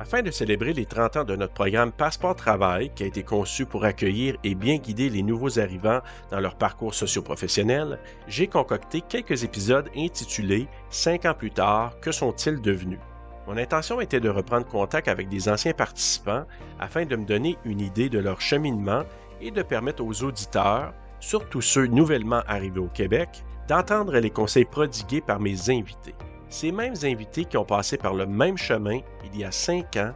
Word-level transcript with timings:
Afin 0.00 0.22
de 0.22 0.30
célébrer 0.30 0.72
les 0.72 0.86
30 0.86 1.16
ans 1.18 1.24
de 1.24 1.36
notre 1.36 1.52
programme 1.52 1.92
Passeport 1.92 2.34
Travail, 2.34 2.90
qui 2.94 3.02
a 3.02 3.06
été 3.06 3.22
conçu 3.22 3.66
pour 3.66 3.84
accueillir 3.84 4.34
et 4.44 4.54
bien 4.54 4.78
guider 4.78 5.10
les 5.10 5.22
nouveaux 5.22 5.58
arrivants 5.58 6.00
dans 6.30 6.40
leur 6.40 6.54
parcours 6.54 6.94
socio-professionnel, 6.94 7.98
j'ai 8.26 8.46
concocté 8.46 9.02
quelques 9.02 9.44
épisodes 9.44 9.90
intitulés 9.94 10.68
Cinq 10.88 11.26
ans 11.26 11.34
plus 11.34 11.50
tard, 11.50 12.00
que 12.00 12.12
sont-ils 12.12 12.62
devenus? 12.62 12.98
Mon 13.46 13.58
intention 13.58 14.00
était 14.00 14.20
de 14.20 14.30
reprendre 14.30 14.66
contact 14.66 15.06
avec 15.06 15.28
des 15.28 15.50
anciens 15.50 15.74
participants 15.74 16.46
afin 16.78 17.04
de 17.04 17.16
me 17.16 17.26
donner 17.26 17.58
une 17.66 17.80
idée 17.80 18.08
de 18.08 18.20
leur 18.20 18.40
cheminement 18.40 19.02
et 19.42 19.50
de 19.50 19.60
permettre 19.60 20.02
aux 20.02 20.22
auditeurs, 20.22 20.94
surtout 21.20 21.60
ceux 21.60 21.88
nouvellement 21.88 22.40
arrivés 22.48 22.80
au 22.80 22.88
Québec, 22.88 23.44
d'entendre 23.68 24.16
les 24.16 24.30
conseils 24.30 24.64
prodigués 24.64 25.20
par 25.20 25.40
mes 25.40 25.68
invités. 25.68 26.14
Ces 26.50 26.72
mêmes 26.72 26.96
invités 27.04 27.44
qui 27.44 27.56
ont 27.56 27.64
passé 27.64 27.96
par 27.96 28.12
le 28.12 28.26
même 28.26 28.58
chemin 28.58 28.98
il 29.24 29.38
y 29.38 29.44
a 29.44 29.52
5 29.52 29.96
ans, 29.96 30.12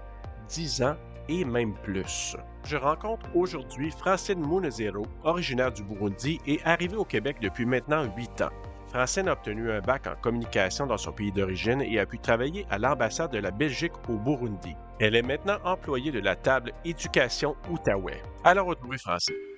10 0.49 0.82
ans 0.82 0.96
et 1.29 1.45
même 1.45 1.75
plus. 1.85 2.36
Je 2.64 2.76
rencontre 2.76 3.25
aujourd'hui 3.36 3.93
Francine 3.93 4.40
Mounezero, 4.40 5.07
originaire 5.23 5.73
du 5.73 5.85
Burundi 5.85 6.40
et 6.45 6.61
arrivée 6.64 6.96
au 6.96 7.04
Québec 7.04 7.36
depuis 7.40 7.64
maintenant 7.64 8.04
8 8.17 8.43
ans. 8.43 8.50
Francine 8.89 9.29
a 9.29 9.32
obtenu 9.32 9.71
un 9.71 9.81
bac 9.81 10.09
en 10.09 10.17
communication 10.21 10.86
dans 10.86 10.99
son 10.99 11.12
pays 11.12 11.31
d'origine 11.31 11.81
et 11.82 12.00
a 12.00 12.07
pu 12.07 12.18
travailler 12.18 12.67
à 12.68 12.79
l'ambassade 12.79 13.31
de 13.31 13.39
la 13.39 13.53
Belgique 13.53 13.93
au 14.09 14.18
Burundi. 14.18 14.75
Elle 14.98 15.14
est 15.14 15.23
maintenant 15.23 15.59
employée 15.64 16.11
de 16.11 16.21
la 16.21 16.35
table 16.35 16.73
Éducation 16.85 17.54
Outaouais. 17.71 18.23
Alors 18.43 18.67
retrouvez 18.67 18.98
Francine. 18.98 19.54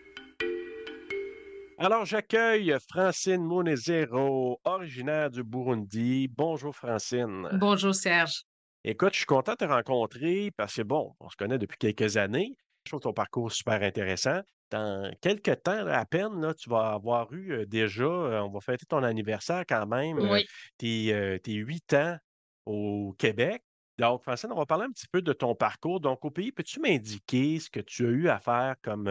Alors, 1.79 2.07
j'accueille 2.07 2.75
Francine 2.89 3.45
Monezero, 3.45 4.59
originaire 4.65 5.31
du 5.31 5.45
Burundi. 5.45 6.27
Bonjour, 6.29 6.75
Francine. 6.75 7.49
Bonjour, 7.53 7.95
Serge. 7.95 8.45
Écoute, 8.85 9.13
je 9.13 9.19
suis 9.19 9.27
content 9.27 9.53
de 9.53 9.59
te 9.59 9.65
rencontrer 9.65 10.51
parce 10.57 10.75
que, 10.75 10.83
bon, 10.83 11.13
on 11.21 11.29
se 11.29 11.37
connaît 11.37 11.59
depuis 11.59 11.77
quelques 11.77 12.17
années. 12.17 12.57
Je 12.85 12.91
trouve 12.91 13.01
ton 13.01 13.13
parcours 13.13 13.53
super 13.53 13.83
intéressant. 13.83 14.41
Dans 14.71 15.11
quelques 15.21 15.63
temps, 15.63 15.87
à 15.87 16.05
peine, 16.07 16.41
là, 16.41 16.55
tu 16.55 16.71
vas 16.71 16.93
avoir 16.93 17.33
eu 17.33 17.53
euh, 17.53 17.67
déjà, 17.67 18.05
euh, 18.05 18.41
on 18.43 18.51
va 18.51 18.61
fêter 18.61 18.87
ton 18.87 19.03
anniversaire 19.03 19.65
quand 19.69 19.87
même, 19.87 20.19
euh, 20.19 20.33
Oui. 20.33 20.47
tes, 20.79 21.39
tes 21.43 21.53
huit 21.55 21.93
ans 21.95 22.17
au 22.65 23.15
Québec. 23.19 23.63
Donc, 23.99 24.23
Francine, 24.23 24.53
on 24.53 24.57
va 24.57 24.67
parler 24.67 24.85
un 24.85 24.91
petit 24.93 25.07
peu 25.09 25.23
de 25.23 25.33
ton 25.33 25.55
parcours. 25.55 26.01
Donc, 26.01 26.25
au 26.25 26.31
pays, 26.31 26.53
peux-tu 26.53 26.81
m'indiquer 26.81 27.59
ce 27.61 27.71
que 27.71 27.81
tu 27.81 28.07
as 28.07 28.11
eu 28.11 28.29
à 28.29 28.39
faire 28.41 28.77
comme, 28.83 29.11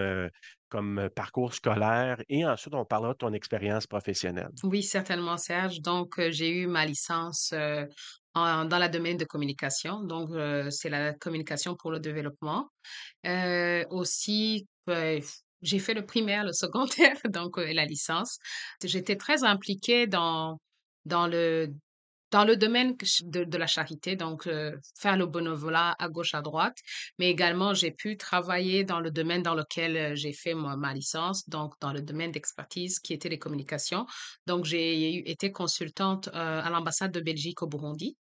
comme 0.69 1.09
parcours 1.16 1.53
scolaire 1.53 2.22
et 2.30 2.45
ensuite 2.45 2.73
on 2.75 2.86
parlera 2.86 3.13
de 3.13 3.17
ton 3.17 3.33
expérience 3.33 3.88
professionnelle? 3.88 4.52
Oui, 4.63 4.83
certainement, 4.83 5.38
Serge. 5.38 5.81
Donc, 5.81 6.17
euh, 6.19 6.31
j'ai 6.31 6.50
eu 6.50 6.67
ma 6.67 6.86
licence 6.86 7.52
euh, 7.53 7.86
en- 8.33 8.66
dans 8.66 8.80
le 8.80 8.88
domaine 8.89 9.17
de 9.17 9.25
communication. 9.25 10.02
Donc, 10.02 10.30
euh, 10.31 10.69
c'est 10.72 10.89
la 10.89 11.13
communication 11.13 11.75
pour 11.75 11.91
le 11.91 12.00
développement. 12.00 12.69
Euh, 13.28 13.86
aussi, 13.91 14.67
euh, 14.89 15.19
j'ai 15.61 15.80
fait 15.80 15.94
le 15.95 16.06
primaire, 16.06 16.44
le 16.45 16.53
secondaire, 16.53 17.17
donc 17.25 17.58
euh, 17.59 17.73
la 17.73 17.86
licence. 17.86 18.38
J'étais 18.83 19.17
très 19.17 19.44
impliquée 19.44 20.08
dans, 20.08 20.59
dans 21.06 21.28
le 21.28 21.69
Dans 22.31 22.43
le 22.43 22.57
domaine 22.57 22.95
de 23.21 23.57
la 23.57 23.67
charité, 23.67 24.15
donc 24.15 24.47
heu, 24.47 24.77
faire 24.99 25.15
le 25.15 25.25
bénévolat 25.27 25.95
à 25.99 26.09
gauche, 26.09 26.33
à 26.33 26.41
droite, 26.41 26.77
mais 27.19 27.29
également 27.29 27.73
j'ai 27.73 27.91
pu 27.91 28.17
travailler 28.17 28.83
dans 28.83 28.99
le 28.99 29.11
domaine 29.11 29.43
dans 29.43 29.53
lequel, 29.55 29.95
heu, 29.95 30.15
j'ai 30.15 30.33
fait 30.33 30.53
ma 30.53 30.93
licence, 30.93 31.47
donc 31.47 31.73
dans 31.79 31.93
le 31.93 32.01
domaine 32.01 32.31
d'expertise 32.31 32.99
qui 32.99 33.13
était 33.13 33.29
les 33.29 33.37
communications. 33.39 34.05
Donc 34.47 34.65
j'ai 34.65 35.29
été 35.29 35.51
consultante, 35.51 36.27
heu, 36.29 36.31
à 36.33 36.69
l'ambassade 36.69 37.11
de 37.11 37.21
Belgique 37.21 37.61
au 37.61 37.67
Burundi. 37.67 38.17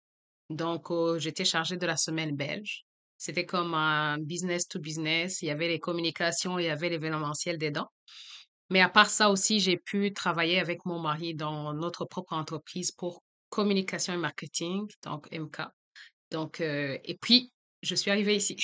Donc 0.49 0.89
j'étais 1.19 1.45
chargée 1.45 1.77
de 1.77 1.87
la 1.87 1.97
semaine 1.97 2.35
belge. 2.37 2.85
C'était 3.19 3.47
comme 3.47 3.75
un 3.75 4.19
business 4.19 4.67
to 4.67 4.81
business. 4.81 5.43
Il 5.43 5.47
y 5.47 5.51
avait 5.51 5.69
les 5.69 5.79
communications, 5.79 6.59
il 6.59 6.65
y 6.65 6.69
avait 6.69 6.89
l'événementiel 6.89 7.59
dedans. 7.59 7.87
Mais 8.71 8.81
à 8.81 8.89
part 8.89 9.11
ça 9.11 9.31
aussi, 9.31 9.61
j'ai 9.61 9.77
pu 9.77 10.13
travailler 10.13 10.59
avec 10.61 10.85
mon 10.87 10.99
mari 11.01 11.35
dans 11.35 11.73
notre 11.75 12.05
propre 12.05 12.33
entreprise 12.33 12.93
pour 12.93 13.23
communication 13.51 14.15
et 14.15 14.17
marketing, 14.17 14.87
donc 15.03 15.29
MK. 15.33 15.61
Donc, 16.31 16.61
heu 16.61 16.99
et 17.05 17.19
puis 17.21 17.53
je 17.83 17.95
suis 17.95 18.11
arrivée 18.11 18.37
ici. 18.37 18.57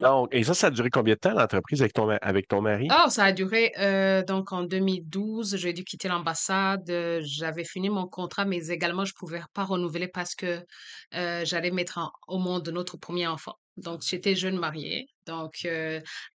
Donc, 0.00 0.34
et 0.34 0.42
ça, 0.44 0.54
ça 0.54 0.68
a 0.68 0.70
duré 0.70 0.88
combien 0.88 1.12
de 1.14 1.18
temps 1.18 1.34
l'entreprise 1.34 1.82
avec 1.82 1.92
ton, 1.92 2.08
avec 2.08 2.48
ton 2.48 2.62
mari? 2.62 2.88
Oh, 2.90 3.10
ça 3.10 3.24
a 3.24 3.32
duré, 3.32 3.72
heu, 3.78 4.24
donc 4.24 4.50
en 4.50 4.62
2012, 4.62 5.56
j'ai 5.56 5.74
dû 5.74 5.84
quitter 5.84 6.08
l'ambassade, 6.08 6.88
heu, 6.88 7.20
j'avais 7.22 7.64
fini 7.64 7.90
mon 7.90 8.06
contrat, 8.06 8.46
mais 8.46 8.68
également 8.68 9.04
je 9.04 9.12
pouvais 9.12 9.42
pas 9.52 9.64
renouveler 9.64 10.08
parce 10.08 10.34
que, 10.34 10.64
j'allais 11.12 11.70
mettre 11.70 11.98
en 11.98 12.10
au 12.28 12.38
monde 12.38 12.66
notre 12.70 12.96
premier 12.96 13.26
enfant. 13.26 13.56
Donc 13.76 14.00
j'étais 14.02 14.34
jeune 14.34 14.58
mariée. 14.58 15.06
Donc, 15.26 15.68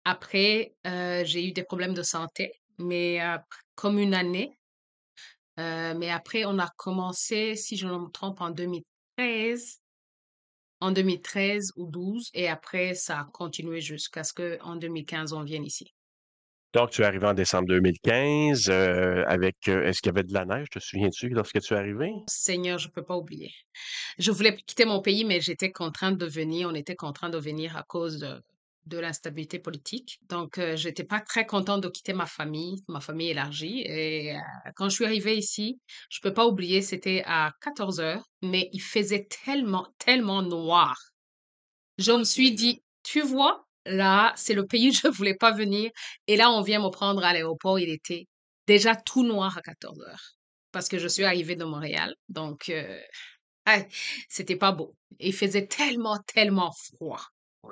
après, 0.05 0.75
j'ai 0.85 1.49
eu 1.49 1.53
des 1.53 1.63
problèmes 1.65 1.95
de 1.95 2.03
santé, 2.03 2.53
mais 2.79 3.19
comme 3.75 3.99
une 3.99 4.15
année 4.15 4.59
Heu, 5.59 5.95
mais 5.95 6.11
après 6.11 6.45
on 6.45 6.59
a 6.59 6.69
commencé, 6.77 7.57
si 7.57 7.77
je 7.77 7.87
ne 7.87 7.99
me 7.99 8.11
trompe, 8.11 8.41
en 8.41 8.51
2013, 8.51 9.81
en 10.81 10.91
2013 10.91 11.73
ou 11.77 11.87
12 11.87 12.31
et 12.35 12.49
après 12.49 12.95
ça 12.95 13.21
a 13.21 13.25
continué 13.25 13.81
jusqu'à 13.81 14.25
ce 14.25 14.33
qu'en 14.33 14.77
2015 14.77 15.33
on 15.33 15.43
vienne 15.43 15.65
ici. 15.65 15.95
Donc, 16.75 16.91
tu 16.91 17.03
es 17.03 17.05
arrivé 17.05 17.25
en 17.25 17.35
décembre 17.35 17.69
2015 17.69 18.69
euh, 18.69 19.23
avec, 19.29 19.55
euh, 19.69 19.85
est-ce 19.85 20.03
qu'il 20.03 20.09
y 20.09 20.15
avait 20.19 20.25
de 20.25 20.35
la 20.35 20.45
neige, 20.45 20.69
te 20.71 20.81
souviens-tu, 20.81 21.29
lorsque 21.29 21.61
tu 21.61 21.73
es 21.73 21.77
arrivé? 21.77 22.11
Seigneur, 22.27 22.79
je 22.79 22.89
peux 22.89 23.05
pas 23.05 23.17
oublier. 23.17 23.53
Je 24.19 24.33
voulais 24.33 24.57
quitter 24.57 24.85
mon 24.85 25.01
pays, 25.01 25.25
mais 25.25 25.41
j'étais 25.41 25.71
contrainte 25.71 26.19
de 26.19 26.27
venir, 26.27 26.69
on 26.69 26.75
était 26.75 26.97
contraints 26.97 27.31
de 27.31 27.39
venir 27.39 27.77
à 27.77 27.85
cause 27.85 28.19
de 28.19 28.43
de 28.87 28.99
l'instabilité 28.99 29.59
politique. 29.59 30.19
Donc 30.29 30.59
heu, 30.59 30.77
j'étais 30.77 31.05
pas 31.05 31.21
très 31.21 31.47
contente 31.47 31.83
de 31.83 31.89
quitter 31.89 32.13
ma 32.13 32.27
famille, 32.27 32.77
ma 32.89 33.01
famille 33.01 33.31
élargie 33.31 33.83
et 33.87 34.35
heu, 34.35 34.39
quand 34.77 34.89
je 34.89 34.95
suis 34.97 35.05
arrivée 35.05 35.37
ici, 35.37 35.81
je 36.11 36.21
peux 36.21 36.35
pas 36.35 36.47
oublier, 36.47 36.83
c'était 36.83 37.23
à 37.27 37.53
quatorze 37.61 38.01
heures, 38.01 38.25
mais 38.43 38.69
il 38.73 38.81
faisait 38.83 39.27
tellement, 39.45 39.87
tellement 39.99 40.43
noir. 40.43 40.97
Je 41.99 42.13
me 42.13 42.25
suis 42.25 42.53
dit: 42.55 42.83
«Tu 43.03 43.21
vois, 43.21 43.67
là, 43.87 44.33
c'est 44.37 44.55
le 44.55 44.67
pays 44.67 44.91
où 44.91 44.93
je 44.93 45.09
voulais 45.19 45.35
pas 45.37 45.53
venir 45.53 45.91
et 46.27 46.37
là, 46.37 46.51
on 46.51 46.63
vient 46.63 46.81
me 46.83 46.91
prendre 46.91 47.25
à 47.25 47.33
l'aéroport». 47.33 47.79
Il 47.79 47.91
était 47.91 48.27
déjà 48.67 48.97
tout 48.97 49.25
noir 49.25 49.57
à 49.59 49.63
quatorze 49.63 50.01
heures 50.01 50.33
parce 50.73 50.89
que 50.89 50.99
je 50.99 51.07
suis 51.09 51.25
arrivée 51.25 51.55
de 51.57 51.65
Montréal, 51.65 52.15
donc 52.29 52.69
heu, 52.69 53.01
ah, 53.67 53.81
c'était 54.29 54.57
pas 54.57 54.73
beau. 54.73 54.97
Il 55.21 55.35
faisait 55.35 55.67
tellement, 55.69 56.19
tellement 56.27 56.73
froid, 56.73 57.21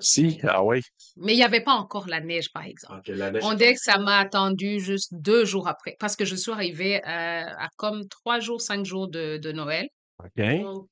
Si, 0.00 0.40
ah 0.44 0.62
oui. 0.64 0.80
mais 1.16 1.32
il 1.34 1.38
y 1.38 1.42
avait 1.42 1.62
pas 1.62 1.72
encore 1.74 2.08
la 2.08 2.20
neige, 2.20 2.50
par 2.52 2.64
exemple. 2.64 2.98
Ok, 2.98 3.08
la 3.08 3.30
neige. 3.30 3.42
On 3.44 3.54
dirait 3.54 3.74
que 3.74 3.80
ça 3.80 3.98
m'a 3.98 4.18
attendu 4.18 4.80
juste 4.80 5.12
2 5.12 5.44
jours 5.44 5.68
après 5.68 5.96
parce 5.98 6.16
que 6.16 6.24
je 6.24 6.34
suis 6.36 6.52
arrivée, 6.52 6.96
heu, 6.98 7.02
à 7.06 7.68
comme 7.76 8.08
3 8.08 8.40
jours, 8.40 8.60
5 8.60 8.84
jours 8.84 9.08
de 9.08 9.38
de 9.38 9.52
Noël. 9.52 9.88
Donc 10.36 10.88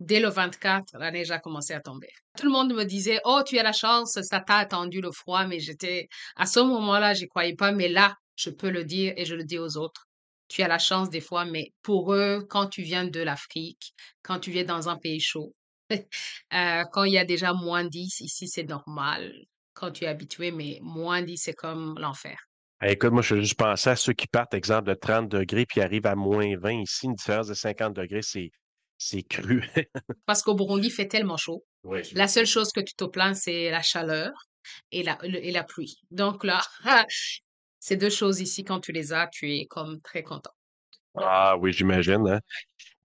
Dès 0.00 0.20
le 0.20 0.28
24, 0.28 0.98
la 0.98 1.10
neige 1.10 1.30
a 1.30 1.38
commencé 1.38 1.72
à 1.72 1.80
tomber. 1.80 2.08
Tout 2.36 2.46
le 2.46 2.52
monde 2.52 2.74
me 2.74 2.84
disait: 2.84 3.20
«Oh, 3.24 3.42
tu 3.46 3.58
as 3.58 3.62
la 3.62 3.72
chance, 3.72 4.18
ça 4.22 4.40
t'a 4.40 4.56
attendu 4.56 5.00
le 5.00 5.12
froid», 5.12 5.46
mais 5.46 5.60
j'étais 5.60 6.08
à 6.36 6.46
ce 6.46 6.60
moment-là, 6.60 7.14
j'y 7.14 7.26
croyais 7.28 7.54
pas, 7.54 7.70
mais 7.72 7.88
là, 7.88 8.14
je 8.36 8.50
peux 8.50 8.70
le 8.70 8.84
dire 8.84 9.14
et 9.16 9.24
je 9.24 9.34
le 9.36 9.44
dis 9.44 9.58
aux 9.58 9.76
autres. 9.76 10.06
Tu 10.48 10.62
as 10.62 10.68
la 10.68 10.78
chance 10.78 11.10
des 11.10 11.20
fois, 11.20 11.44
mais 11.44 11.72
pour 11.82 12.12
eux, 12.12 12.44
quand 12.50 12.66
tu 12.66 12.82
viens 12.82 13.04
de 13.06 13.20
l'Afrique, 13.20 13.94
quand 14.22 14.40
tu 14.40 14.50
viens 14.50 14.64
dans 14.64 14.88
un 14.88 14.98
pays 14.98 15.20
chaud, 15.20 15.54
heu, 15.90 15.98
quand 16.92 17.04
il 17.04 17.12
y 17.12 17.18
a 17.18 17.24
déjà 17.24 17.52
moins 17.52 17.84
dix 17.84 18.20
ici, 18.20 18.48
c'est 18.48 18.64
normal. 18.64 19.32
Quand 19.72 19.90
tu 19.90 20.04
es 20.04 20.06
habitué, 20.06 20.50
mais 20.50 20.78
moins 20.82 21.22
dix 21.22 21.38
c'est 21.38 21.54
comme 21.54 21.98
l'enfer. 21.98 22.38
Eh, 22.82 22.92
écoute, 22.92 23.12
moi, 23.12 23.22
je 23.22 23.36
juste 23.36 23.56
penser 23.56 23.90
à 23.90 23.96
ceux 23.96 24.12
qui 24.12 24.26
partent, 24.26 24.54
exemple, 24.54 24.88
de 24.88 24.94
30 24.94 25.28
degrés 25.28 25.64
puis 25.66 25.80
arrivent 25.80 26.06
à 26.06 26.14
moins 26.14 26.56
20 26.58 26.82
ici, 26.82 27.06
une 27.06 27.14
différence 27.14 27.46
de 27.46 27.54
50 27.54 27.94
degrés, 27.94 28.22
c'est, 28.22 28.50
c'est 28.98 29.22
cru. 29.22 29.62
Parce 30.26 30.42
qu'au 30.42 30.54
Burundi, 30.54 30.88
il 30.88 30.90
fait 30.90 31.08
tellement 31.08 31.36
chaud. 31.36 31.64
Oui. 31.84 32.00
La 32.12 32.28
seule 32.28 32.46
chose 32.46 32.70
que 32.72 32.80
tu 32.80 32.94
te 32.94 33.04
plains, 33.04 33.34
c'est 33.34 33.70
la 33.70 33.82
chaleur 33.82 34.30
et 34.90 35.02
la 35.02 35.18
le 35.22 35.44
et 35.44 35.50
la 35.50 35.64
pluie. 35.64 35.96
Donc 36.10 36.44
là, 36.44 36.60
ces 37.78 37.96
2 37.96 38.10
choses 38.10 38.40
ici, 38.40 38.64
quand 38.64 38.80
tu 38.80 38.92
les 38.92 39.12
as, 39.12 39.28
tu 39.28 39.52
es 39.52 39.66
comme 39.66 40.00
très 40.02 40.22
content. 40.22 40.52
Ah 41.16 41.56
oui, 41.58 41.72
j'imagine, 41.72 42.26
hein. 42.28 42.40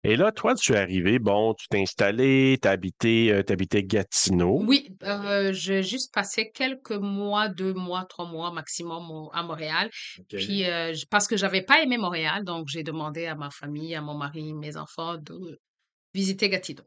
Et 0.04 0.16
là, 0.16 0.32
toi, 0.32 0.56
tu 0.56 0.74
es 0.74 0.78
arrivé, 0.78 1.20
bon, 1.20 1.54
tu 1.56 1.68
t'es 1.68 1.82
installé, 1.82 2.58
tu 2.62 2.68
habité, 2.70 3.34
euh, 3.34 3.44
t'habitais 3.44 3.84
Gatineau. 3.84 4.64
Oui, 4.66 4.96
heu, 5.04 5.52
j'ai 5.52 5.84
juste 5.84 6.14
passé 6.14 6.52
quelques 6.54 6.92
mois, 6.92 7.50
2 7.50 7.74
mois, 7.74 8.06
3 8.06 8.26
mois 8.26 8.52
maximum 8.52 9.30
à 9.34 9.44
Montréal. 9.44 9.90
Puis, 10.30 10.64
heu, 10.66 10.94
j 10.94 11.06
parce 11.10 11.28
que 11.28 11.36
j'avais 11.36 11.64
pas 11.64 11.82
aimé 11.84 11.98
Montréal, 11.98 12.46
donc 12.46 12.68
j'ai 12.70 12.84
demandé 12.84 13.26
à 13.26 13.36
ma 13.36 13.50
famille, 13.50 13.94
à 13.94 14.02
mon 14.02 14.16
mari, 14.16 14.54
mes 14.54 14.78
enfants 14.78 15.18
de 15.18 15.60
visiter 16.14 16.50
Gatineau. 16.50 16.84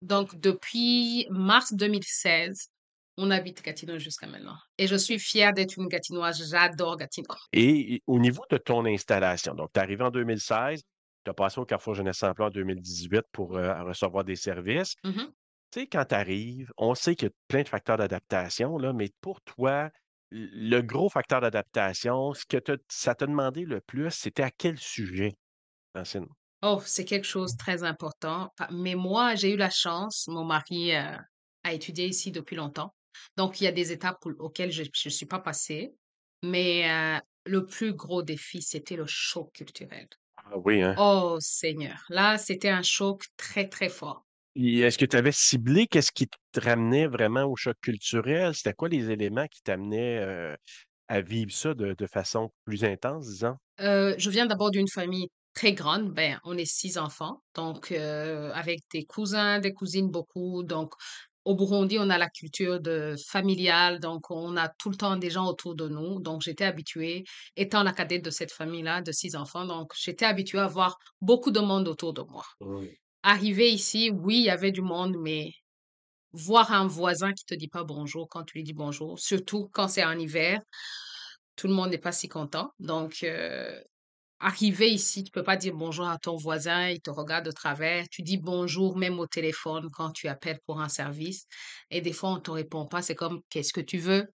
Donc 0.00 0.38
depuis 0.40 1.26
mars 1.30 1.72
2016, 1.72 2.70
on 3.18 3.30
habite 3.30 3.62
Gatineau 3.62 3.98
jusqu'à 3.98 4.26
maintenant 4.26 4.56
et 4.78 4.86
je 4.86 4.96
suis 4.96 5.18
fière 5.18 5.52
d'être 5.52 5.78
une 5.78 5.86
Gatinoise, 5.88 6.42
j'adore 6.50 6.96
Gatineau. 6.96 7.36
Et 7.52 8.02
au 8.06 8.18
niveau 8.18 8.42
de 8.50 8.56
ton 8.56 8.84
installation, 8.86 9.54
donc 9.54 9.70
tu 9.72 9.78
es 9.80 9.82
arrivé 9.82 10.02
en 10.02 10.10
2016, 10.10 10.82
tu 11.24 11.30
as 11.30 11.34
passé 11.34 11.60
au 11.60 11.64
Carrefour 11.66 11.94
Jeunesse 11.94 12.22
Emploi 12.22 12.46
en 12.48 12.50
2018 12.50 13.24
pour 13.32 13.56
euh, 13.56 13.82
recevoir 13.84 14.24
des 14.24 14.36
services. 14.36 14.96
Mmh 15.04 15.32
Tu 15.72 15.80
sais, 15.80 15.86
quand 15.88 16.04
tu 16.06 16.14
arrives, 16.14 16.70
on 16.78 16.94
sait 16.94 17.16
qu'il 17.16 17.28
y 17.28 17.30
a 17.30 17.34
plein 17.48 17.62
de 17.62 17.68
facteurs 17.68 17.96
d'adaptation, 17.98 18.78
là, 18.78 18.92
mais 18.92 19.10
pour 19.20 19.40
toi, 19.42 19.90
le 20.30 20.80
gros 20.82 21.08
facteur 21.10 21.40
d'adaptation, 21.40 22.34
ce 22.34 22.44
que 22.46 22.58
ça 22.90 23.14
t'a 23.14 23.26
demandé 23.26 23.64
le 23.64 23.80
plus, 23.80 24.10
c'était 24.10 24.42
à 24.44 24.50
quel 24.50 24.78
sujet, 24.78 25.34
Francine? 25.94 26.26
Oh, 26.62 26.80
c'est 26.84 27.04
quelque 27.04 27.24
chose 27.26 27.52
de 27.52 27.56
très 27.58 27.82
important. 27.82 28.50
Mais 28.70 28.94
moi, 28.94 29.34
j'ai 29.34 29.52
eu 29.52 29.56
la 29.56 29.70
chance, 29.70 30.26
mon 30.28 30.44
mari, 30.44 30.92
heu, 30.92 31.16
a 31.64 31.72
étudié 31.72 32.06
ici 32.06 32.30
depuis 32.30 32.56
longtemps. 32.56 32.94
Donc 33.36 33.60
il 33.60 33.64
y 33.64 33.66
a 33.66 33.72
des 33.72 33.92
étapes 33.92 34.24
auxquelles 34.38 34.70
je 34.72 34.84
je 34.94 35.08
suis 35.08 35.26
pas 35.26 35.40
passée, 35.40 35.94
mais 36.42 36.88
heu, 36.88 37.20
le 37.46 37.66
plus 37.66 37.94
gros 37.94 38.22
défi, 38.22 38.62
c'était 38.62 38.96
le 38.96 39.06
choc 39.06 39.52
culturel. 39.54 40.08
Ah 40.54 40.58
oui, 40.58 40.82
hein? 40.82 40.98
Oh 40.98 41.38
Seigneur, 41.40 42.04
là, 42.10 42.36
c'était 42.38 42.68
un 42.68 42.82
choc 42.82 43.24
très, 43.38 43.68
très 43.68 43.88
fort. 43.88 44.26
Et 44.54 44.80
est-ce 44.80 44.98
que 44.98 45.06
tu 45.06 45.16
avais 45.16 45.32
ciblé 45.32 45.86
qu'est-ce 45.86 46.12
qui 46.12 46.26
te 46.26 46.60
ramenait 46.60 47.06
vraiment 47.06 47.44
au 47.44 47.56
choc 47.56 47.76
culturel? 47.80 48.54
C'était 48.54 48.74
quoi 48.74 48.90
les 48.90 49.10
éléments 49.10 49.46
qui 49.48 49.62
t'amenaient, 49.62 50.56
à 51.08 51.20
vivre 51.22 51.52
ça 51.52 51.74
de 51.74 51.94
de 51.94 52.06
façon 52.06 52.50
plus 52.64 52.84
intense, 52.84 53.26
disons? 53.28 53.56
Je 53.78 54.30
viens 54.30 54.46
d'abord 54.46 54.70
d'une 54.70 54.88
famille 54.88 55.28
très 55.54 55.72
grande, 55.74 56.12
ben, 56.12 56.38
on 56.44 56.56
est 56.56 56.64
6 56.64 56.98
enfants, 56.98 57.42
donc 57.54 57.92
avec 57.92 58.80
des 58.92 59.04
cousins, 59.04 59.58
des 59.58 59.72
cousines, 59.72 60.10
beaucoup. 60.10 60.62
Donc 60.62 60.92
au 61.44 61.54
Burundi, 61.56 61.98
on 61.98 62.10
a 62.10 62.18
la 62.18 62.28
culture 62.30 62.80
de 62.80 63.14
familiale, 63.28 64.00
donc 64.00 64.30
on 64.30 64.56
a 64.56 64.68
tout 64.68 64.90
le 64.90 64.96
temps 64.96 65.16
des 65.16 65.30
gens 65.30 65.46
autour 65.46 65.74
de 65.74 65.88
nous. 65.88 66.20
Donc 66.20 66.42
j'étais 66.42 66.64
habituée, 66.64 67.24
étant 67.56 67.82
la 67.82 67.92
cadette 67.92 68.24
de 68.24 68.30
cette 68.30 68.52
famille-là 68.52 69.02
de 69.02 69.12
6 69.12 69.36
enfants, 69.36 69.66
donc 69.66 69.92
j'étais 69.96 70.24
habituée 70.26 70.58
à 70.60 70.64
avoir 70.64 70.98
beaucoup 71.20 71.50
de 71.50 71.60
monde 71.60 71.88
autour 71.88 72.12
de 72.12 72.22
moi. 72.22 72.44
Oui. 72.60 72.98
Arrivée 73.24 73.70
ici, 73.70 74.10
oui, 74.10 74.38
il 74.38 74.44
y 74.44 74.50
avait 74.50 74.72
du 74.72 74.82
monde, 74.82 75.16
mais 75.20 75.50
voir 76.32 76.72
un 76.72 76.86
voisin 76.86 77.32
qui 77.32 77.44
te 77.44 77.54
dit 77.54 77.68
pas 77.68 77.84
bonjour 77.84 78.28
quand 78.28 78.44
tu 78.44 78.58
lui 78.58 78.64
dis 78.64 78.74
bonjour, 78.74 79.18
surtout 79.18 79.68
quand 79.72 79.88
c'est 79.88 80.04
en 80.04 80.18
hiver, 80.18 80.60
tout 81.56 81.68
le 81.68 81.74
monde 81.74 81.90
n'est 81.90 81.98
pas 81.98 82.12
si 82.12 82.28
content. 82.28 82.70
Donc 82.78 83.20
heu 83.24 83.82
Arrivé 84.44 84.90
ici, 84.90 85.22
tu 85.22 85.30
peux 85.30 85.44
pas 85.44 85.56
dire 85.56 85.72
bonjour 85.72 86.08
à 86.08 86.18
ton 86.18 86.34
voisin, 86.36 86.88
il 86.88 87.00
te 87.00 87.10
regarde 87.10 87.44
de 87.46 87.52
travers. 87.52 88.08
Tu 88.10 88.22
dis 88.22 88.38
bonjour 88.38 88.96
même 88.98 89.20
au 89.20 89.26
téléphone 89.28 89.88
quand 89.92 90.10
tu 90.10 90.26
appelles 90.26 90.58
pour 90.66 90.80
un 90.80 90.88
service 90.88 91.46
et 91.90 92.00
des 92.00 92.12
fois 92.12 92.30
on 92.30 92.40
te 92.40 92.50
répond 92.50 92.86
pas, 92.86 93.02
c'est 93.02 93.14
comme: 93.14 93.40
«Qu'est-ce 93.50 93.72
que 93.72 93.80
tu 93.80 93.98
veux?» 93.98 94.26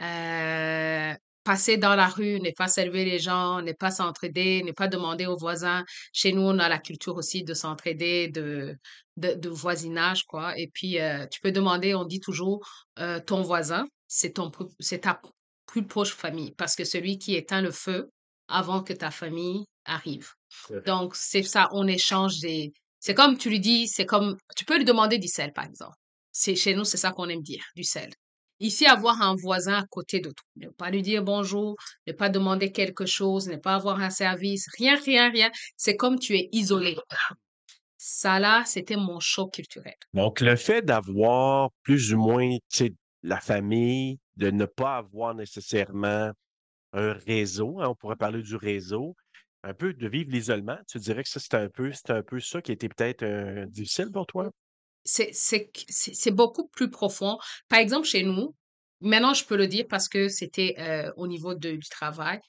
Heu, 0.00 1.16
passer 1.44 1.76
dans 1.78 1.94
la 1.96 2.08
rue, 2.08 2.40
ne 2.40 2.50
pas 2.56 2.68
saluer 2.68 3.04
les 3.04 3.18
gens, 3.20 3.62
ne 3.62 3.72
pas 3.72 3.90
s'entraider, 3.92 4.62
ne 4.64 4.72
pas 4.72 4.88
demander 4.88 5.26
aux 5.26 5.36
voisins. 5.38 5.84
Chez 6.12 6.32
nous, 6.32 6.42
on 6.42 6.58
a 6.58 6.68
la 6.68 6.78
culture 6.78 7.16
aussi 7.16 7.44
de 7.44 7.54
s'entraider, 7.54 8.28
de 8.28 8.76
de 9.18 9.48
voisinage 9.50 10.24
quoi 10.24 10.58
et 10.58 10.68
puis, 10.74 10.98
heu, 11.00 11.28
tu 11.32 11.40
peux 11.40 11.52
demander, 11.52 11.94
on 11.94 12.04
dit 12.04 12.20
toujours, 12.20 12.60
heu, 13.00 13.20
ton 13.26 13.42
voisin, 13.42 13.86
c'est 14.08 14.34
c'est 14.80 15.00
ta 15.00 15.20
plus 15.66 15.86
proche 15.86 16.12
famille 16.14 16.52
parce 16.56 16.76
que 16.76 16.84
celui 16.84 17.18
qui 17.18 17.34
éteint 17.36 17.62
le 17.62 17.70
feu 17.72 18.10
avant 18.48 18.82
que 18.82 18.92
ta 18.92 19.10
famille 19.10 19.64
arrive. 19.84 20.30
Donc 20.86 21.14
c'est 21.16 21.42
ça, 21.42 21.68
on 21.72 21.86
échange 21.86 22.40
des 22.40 22.72
c'est 23.06 23.14
comme 23.14 23.38
tu 23.38 23.50
lui 23.50 23.60
dis, 23.60 23.86
c'est 23.86 24.04
comme 24.04 24.36
tu 24.56 24.64
peux 24.64 24.78
lui 24.78 24.84
demander 24.84 25.18
du 25.18 25.28
sel, 25.28 25.52
par 25.52 25.64
exemple. 25.64 25.96
C'est 26.32 26.56
chez 26.56 26.74
nous, 26.74 26.82
c'est 26.82 26.96
ça 26.96 27.12
qu'on 27.12 27.28
aime 27.28 27.40
dire, 27.40 27.62
du 27.76 27.84
sel. 27.84 28.10
Ici, 28.58 28.84
avoir 28.84 29.22
un 29.22 29.36
voisin 29.36 29.74
à 29.74 29.84
côté 29.88 30.18
de 30.18 30.30
toi, 30.30 30.44
ne 30.56 30.68
pas 30.70 30.90
lui 30.90 31.02
dire 31.02 31.22
bonjour, 31.22 31.76
ne 32.08 32.12
pas 32.12 32.30
demander 32.30 32.72
quelque 32.72 33.06
chose, 33.06 33.48
ne 33.48 33.56
pas 33.56 33.74
avoir 33.74 34.00
un 34.00 34.10
service, 34.10 34.66
rien, 34.76 34.98
rien, 34.98 35.30
rien. 35.30 35.50
C'est 35.76 35.94
comme 35.94 36.18
tu 36.18 36.36
es 36.36 36.48
isolé. 36.50 36.96
Ça 37.96 38.40
là, 38.40 38.64
c'était 38.66 38.96
mon 38.96 39.20
choc 39.20 39.52
culturel. 39.52 39.94
Donc 40.12 40.40
le 40.40 40.56
fait 40.56 40.82
d'avoir 40.82 41.70
plus 41.82 42.12
ou 42.12 42.18
moins, 42.18 42.56
la 43.22 43.40
famille, 43.40 44.18
de 44.36 44.50
ne 44.50 44.64
pas 44.64 44.96
avoir 44.96 45.34
nécessairement 45.34 46.32
un 46.96 47.12
réseau, 47.14 47.80
hein, 47.80 47.88
on 47.90 47.94
pourrait 47.96 48.16
parler 48.16 48.42
du 48.42 48.56
réseau, 48.56 49.16
un 49.64 49.74
peu 49.74 49.94
de 49.94 50.08
vivre 50.08 50.30
l'isolement, 50.32 50.78
tu 50.88 50.98
dirais 50.98 51.22
que 51.24 51.28
ça, 51.30 51.40
c'est 51.40 51.54
un 51.54 51.68
peu 51.70 51.92
c'est 51.92 52.10
un 52.10 52.22
peu 52.24 52.40
ça 52.40 52.62
qui 52.62 52.72
été 52.72 52.88
peut-être, 52.88 53.22
heu, 53.24 53.66
difficile 53.68 54.10
pour 54.12 54.26
toi? 54.26 54.50
C'est 55.04 56.30
beaucoup 56.32 56.68
plus 56.68 56.90
profond. 56.90 57.38
Par 57.68 57.78
exemple, 57.78 58.06
chez 58.06 58.22
nous, 58.24 58.54
maintenant 59.00 59.34
je 59.34 59.44
peux 59.44 59.56
le 59.56 59.68
dire 59.68 59.86
parce 59.88 60.08
que 60.08 60.28
c'était, 60.28 60.74
heu, 60.78 61.12
au 61.16 61.26
niveau 61.28 61.54
de 61.54 61.72
du 61.72 61.88
travail, 61.88 62.40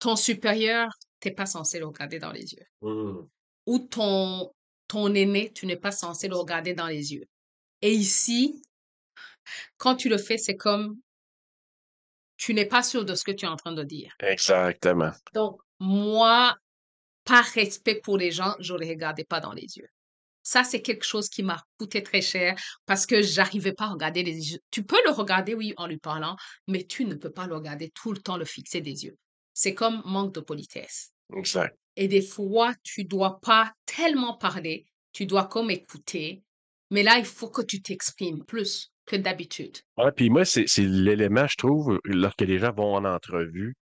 ton 0.00 0.16
supérieur, 0.16 0.88
tu 1.20 1.28
es 1.28 1.32
pas 1.32 1.46
censé 1.46 1.78
le 1.80 1.86
regarder 1.86 2.18
dans 2.20 2.32
les 2.32 2.54
yeux 2.54 2.66
Mmh. 2.80 3.28
ou 3.66 3.78
ton 3.78 4.52
ton 4.88 5.14
aîné, 5.14 5.52
tu 5.52 5.66
n'es 5.66 5.76
pas 5.76 5.90
censé 5.92 6.28
le 6.28 6.36
regarder 6.36 6.74
dans 6.74 6.86
les 6.86 7.12
yeux 7.14 7.24
et 7.82 7.92
ici, 7.92 8.62
quand 9.78 9.96
tu 9.96 10.08
le 10.08 10.18
fais, 10.18 10.38
c'est 10.38 10.56
comme 10.56 10.96
tu 12.36 12.54
n'es 12.54 12.66
pas 12.66 12.82
sûr 12.82 13.04
de 13.04 13.14
ce 13.14 13.24
que 13.24 13.32
tu 13.32 13.44
es 13.44 13.48
en 13.48 13.56
train 13.56 13.72
de 13.72 13.82
dire. 13.82 14.14
Exactement. 14.20 15.12
Donc 15.34 15.60
moi, 15.80 16.56
par 17.24 17.44
respect 17.44 18.00
pour 18.02 18.18
les 18.18 18.30
gens, 18.30 18.54
je 18.60 18.74
les 18.74 18.88
regardais 18.88 19.24
pas 19.24 19.40
dans 19.40 19.52
les 19.52 19.76
yeux. 19.76 19.88
Ça, 20.42 20.62
c'est 20.62 20.80
quelque 20.80 21.04
chose 21.04 21.28
qui 21.28 21.42
m'a 21.42 21.60
coûté 21.76 22.04
très 22.04 22.20
cher 22.20 22.56
parce 22.86 23.04
que 23.04 23.20
j'arrivais 23.20 23.72
pas 23.72 23.86
à 23.86 23.90
regarder 23.90 24.22
les 24.22 24.52
yeux. 24.52 24.60
Tu 24.70 24.84
peux 24.84 25.02
le 25.04 25.10
regarder, 25.10 25.54
oui, 25.54 25.74
en 25.76 25.88
lui 25.88 25.98
parlant, 25.98 26.36
mais 26.68 26.84
tu 26.84 27.04
ne 27.04 27.14
peux 27.14 27.32
pas 27.32 27.48
le 27.48 27.56
regarder 27.56 27.90
tout 27.90 28.12
le 28.12 28.18
temps, 28.18 28.36
le 28.36 28.44
fixer 28.44 28.80
des 28.80 29.04
yeux. 29.04 29.18
C'est 29.54 29.74
comme 29.74 30.02
manque 30.04 30.32
de 30.34 30.40
politesse. 30.40 31.10
Exact. 31.34 31.76
Et 31.96 32.06
des 32.06 32.22
fois, 32.22 32.74
tu 32.84 33.04
dois 33.04 33.40
pas 33.40 33.72
tellement 33.86 34.36
parler, 34.36 34.86
tu 35.12 35.26
dois 35.26 35.46
comme 35.46 35.70
écouter, 35.70 36.44
mais 36.90 37.02
là, 37.02 37.18
il 37.18 37.24
faut 37.24 37.50
que 37.50 37.62
tu 37.62 37.82
t'exprimes 37.82 38.44
plus 38.44 38.92
que 39.06 39.16
d'habitude. 39.16 39.78
Ouais, 39.96 40.12
puis 40.12 40.28
moi, 40.30 40.44
c'est 40.44 40.66
c'est 40.66 40.84
l'élément, 40.84 41.46
je 41.46 41.56
trouve, 41.56 42.00
lorsque 42.04 42.42
les 42.42 42.58
gens 42.58 42.72
vont 42.72 42.94
en 42.94 43.04
entrevue, 43.04 43.74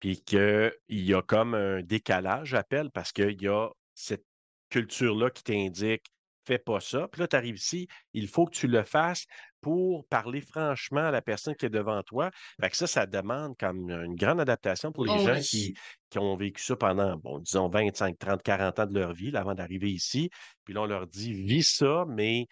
puis 0.00 0.22
qu'il 0.22 0.72
y 0.88 1.14
a 1.14 1.22
comme 1.22 1.54
un 1.54 1.82
décalage, 1.82 2.48
j'appelle, 2.50 2.90
parce 2.92 3.12
qu'il 3.12 3.40
y 3.42 3.48
a 3.48 3.68
cette 3.94 4.24
culture-là 4.70 5.30
qui 5.30 5.44
t'indique: 5.44 6.04
«Fais 6.46 6.58
pas 6.58 6.80
ça». 6.80 7.08
Puis 7.08 7.20
là, 7.20 7.28
tu 7.28 7.36
arrives 7.36 7.56
ici, 7.56 7.86
il 8.14 8.28
faut 8.28 8.46
que 8.46 8.54
tu 8.56 8.66
le 8.68 8.82
fasses 8.84 9.26
pour 9.60 10.06
parler 10.08 10.40
franchement 10.40 11.02
à 11.06 11.10
la 11.12 11.22
personne 11.22 11.54
qui 11.54 11.66
est 11.66 11.70
devant 11.70 12.02
toi. 12.02 12.30
Fait 12.60 12.70
que 12.70 12.76
ça, 12.76 12.86
ça 12.88 13.06
demande 13.06 13.56
comme 13.58 13.90
une 13.90 14.16
grande 14.16 14.40
adaptation 14.40 14.90
pour 14.92 15.04
les 15.06 15.12
Oh 15.14 15.18
gens 15.18 15.34
oui. 15.34 15.42
qui 15.42 15.74
qui 16.10 16.18
ont 16.18 16.36
vécu 16.36 16.62
ça 16.62 16.76
pendant, 16.76 17.16
bon, 17.16 17.38
disons 17.38 17.68
25, 17.68 18.18
30, 18.18 18.42
40 18.42 18.78
ans 18.80 18.86
de 18.86 18.98
leur 18.98 19.12
vie, 19.14 19.30
là, 19.30 19.40
avant 19.40 19.54
d'arriver 19.54 19.90
ici. 19.90 20.30
Puis 20.64 20.74
là, 20.74 20.82
on 20.82 20.86
leur 20.86 21.06
dit: 21.06 21.32
«Vis 21.32 21.62
ça, 21.76 22.04
mais 22.08 22.46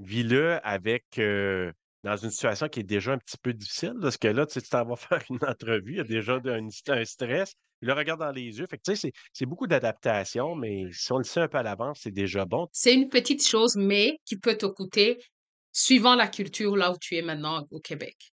vis-le 0.00 0.58
avec, 0.66 1.04
heu, 1.18 1.72
dans 2.04 2.16
une 2.16 2.30
situation 2.30 2.68
qui 2.68 2.80
est 2.80 2.82
déjà 2.84 3.12
un 3.12 3.18
petit 3.18 3.38
peu 3.42 3.52
difficile». 3.52 3.94
Parce 4.00 4.16
que 4.16 4.28
là, 4.28 4.46
tu 4.46 4.54
sais, 4.54 4.62
tu 4.62 4.68
t'en 4.70 4.84
vas 4.84 4.96
faire 4.96 5.22
une 5.30 5.44
entrevue, 5.44 5.92
il 5.92 5.96
y 5.98 6.00
a 6.00 6.04
déjà 6.04 6.34
un 6.44 6.68
un 6.88 7.04
stress. 7.04 7.54
Le 7.82 7.92
regard 7.92 8.16
dans 8.16 8.32
les 8.32 8.58
yeux. 8.58 8.66
Fait 8.66 8.78
que, 8.78 8.82
tu 8.84 8.96
sais, 8.96 8.96
c'est 8.96 9.12
c'est 9.32 9.46
beaucoup 9.46 9.66
d'adaptation, 9.66 10.54
mais 10.54 10.84
si 10.92 11.12
on 11.12 11.18
le 11.18 11.24
sait 11.24 11.40
un 11.40 11.48
peu 11.48 11.58
à 11.58 11.62
l'avance, 11.62 12.00
c'est 12.02 12.10
déjà 12.10 12.46
bon. 12.46 12.68
C'est 12.72 12.94
une 12.94 13.10
petite 13.10 13.46
chose, 13.46 13.76
mais 13.76 14.18
qui 14.24 14.38
peut 14.38 14.56
te 14.56 14.66
coûter 14.66 15.18
suivant 15.72 16.14
la 16.14 16.26
culture 16.26 16.74
là 16.74 16.90
où 16.90 16.96
tu 16.98 17.16
es 17.16 17.22
maintenant 17.22 17.66
au 17.70 17.80
Québec. 17.80 18.32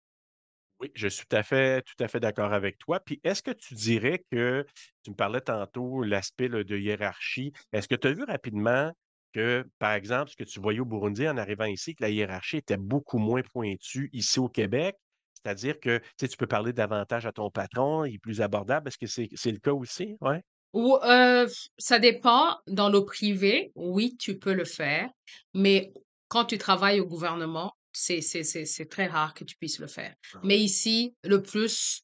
Oui, 0.79 0.91
je 0.95 1.07
suis 1.07 1.25
tout 1.25 1.35
à 1.35 1.43
fait 1.43 1.81
tout 1.81 2.03
à 2.03 2.07
fait 2.07 2.19
d'accord 2.19 2.53
avec 2.53 2.77
toi. 2.77 2.99
Puis 2.99 3.19
est-ce 3.23 3.43
que 3.43 3.51
tu 3.51 3.73
dirais 3.73 4.23
que 4.31 4.65
tu 5.03 5.11
me 5.11 5.15
parlais 5.15 5.41
tantôt 5.41 6.03
l'aspect, 6.03 6.49
de 6.49 6.77
hiérarchie. 6.77 7.51
Est-ce 7.71 7.87
que 7.87 7.95
tu 7.95 8.07
as 8.07 8.13
vu 8.13 8.23
rapidement 8.23 8.91
que, 9.33 9.65
par 9.79 9.93
exemple, 9.93 10.31
ce 10.31 10.35
que 10.37 10.43
tu 10.45 10.59
voyais 10.61 10.79
au 10.79 10.85
Burundi 10.85 11.27
en 11.27 11.37
arrivant 11.37 11.65
ici, 11.65 11.95
que 11.95 12.03
la 12.03 12.09
hiérarchie 12.09 12.57
était 12.57 12.77
beaucoup 12.77 13.17
moins 13.17 13.41
pointue 13.53 14.09
ici 14.13 14.39
au 14.39 14.47
Québec? 14.49 14.95
C'est-à-dire 15.43 15.79
que, 15.81 15.99
tu 16.17 16.37
peux 16.37 16.47
parler 16.47 16.71
davantage 16.71 17.25
à 17.25 17.33
ton 17.33 17.49
patron, 17.49 18.05
il 18.05 18.15
est 18.15 18.19
plus 18.19 18.41
abordable. 18.41 18.87
Est-ce 18.87 18.97
que 18.97 19.07
c'est 19.07 19.27
c'est 19.33 19.51
le 19.51 19.59
cas 19.59 19.73
aussi? 19.73 20.15
Ouais? 20.21 20.41
Ou, 20.73 20.97
heu, 21.03 21.47
ça 21.77 21.99
dépend. 21.99 22.57
Dans 22.67 22.89
le 22.89 23.03
privé, 23.03 23.71
oui, 23.75 24.15
tu 24.17 24.39
peux 24.39 24.53
le 24.53 24.65
faire, 24.65 25.09
mais 25.53 25.91
quand 26.29 26.45
tu 26.45 26.57
travailles 26.57 26.99
au 27.01 27.05
gouvernement, 27.05 27.73
c'est 27.91 28.21
c'est 28.21 28.43
c'est 28.43 28.65
c'est 28.65 28.85
très 28.85 29.07
rare 29.07 29.33
que 29.33 29.43
tu 29.43 29.55
puisses 29.57 29.79
le 29.79 29.87
faire. 29.87 30.15
Mais 30.43 30.59
ici, 30.59 31.13
le 31.23 31.41
plus, 31.43 32.03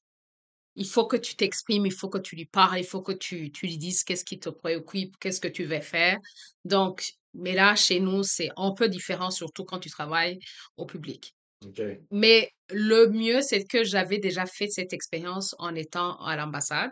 il 0.79 0.88
faut 0.88 1.07
que 1.07 1.17
tu 1.17 1.36
t'exprimes, 1.36 1.86
il 1.86 1.93
faut 1.93 2.09
que 2.09 2.17
tu 2.19 2.36
lui 2.38 2.48
parles, 2.48 2.79
il 2.79 2.86
faut 2.86 3.01
que 3.03 3.12
tu 3.13 3.51
tu 3.51 3.67
lui 3.67 3.77
dises 3.77 4.03
qu'est-ce 4.03 4.25
qui 4.25 4.39
te 4.39 4.50
préoccupe, 4.50 5.17
qu'est-ce 5.19 5.41
que 5.41 5.48
tu 5.50 5.65
veux 5.65 5.81
faire. 5.81 6.17
Donc 6.65 7.05
mais 7.36 7.53
là, 7.53 7.75
chez 7.75 8.00
nous, 8.00 8.24
c'est 8.24 8.50
un 8.57 8.74
peu 8.74 8.89
différent, 8.89 9.31
surtout 9.31 9.65
quand 9.65 9.79
tu 9.79 9.89
travailles 9.91 10.39
au 10.77 10.86
public. 10.88 11.36
Mais 12.12 12.51
le 12.71 13.07
mieux, 13.09 13.41
c'est 13.41 13.65
que 13.65 13.83
j'avais 13.83 14.19
déjà 14.19 14.45
fait 14.48 14.67
cette 14.69 14.93
expérience 14.93 15.55
en 15.59 15.75
étant 15.75 16.17
à 16.19 16.36
l'ambassade. 16.38 16.91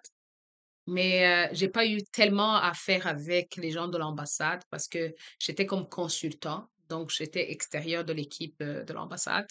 Mais, 0.87 1.47
heu, 1.49 1.49
j'ai 1.53 1.67
pas 1.69 1.85
eu 1.85 1.99
tellement 2.13 2.55
à 2.55 2.73
faire 2.73 3.07
avec 3.07 3.55
les 3.57 3.71
gens 3.71 3.87
de 3.89 3.97
l'ambassade 3.97 4.61
parce 4.69 4.87
que 4.87 5.13
j'étais 5.39 5.65
comme 5.65 5.87
consultant, 5.89 6.67
donc 6.89 7.09
j'étais 7.11 7.51
extérieure 7.51 8.05
de 8.05 8.13
l'équipe, 8.13 8.55
heu, 8.61 8.83
de 8.85 8.93
l'ambassade. 8.93 9.47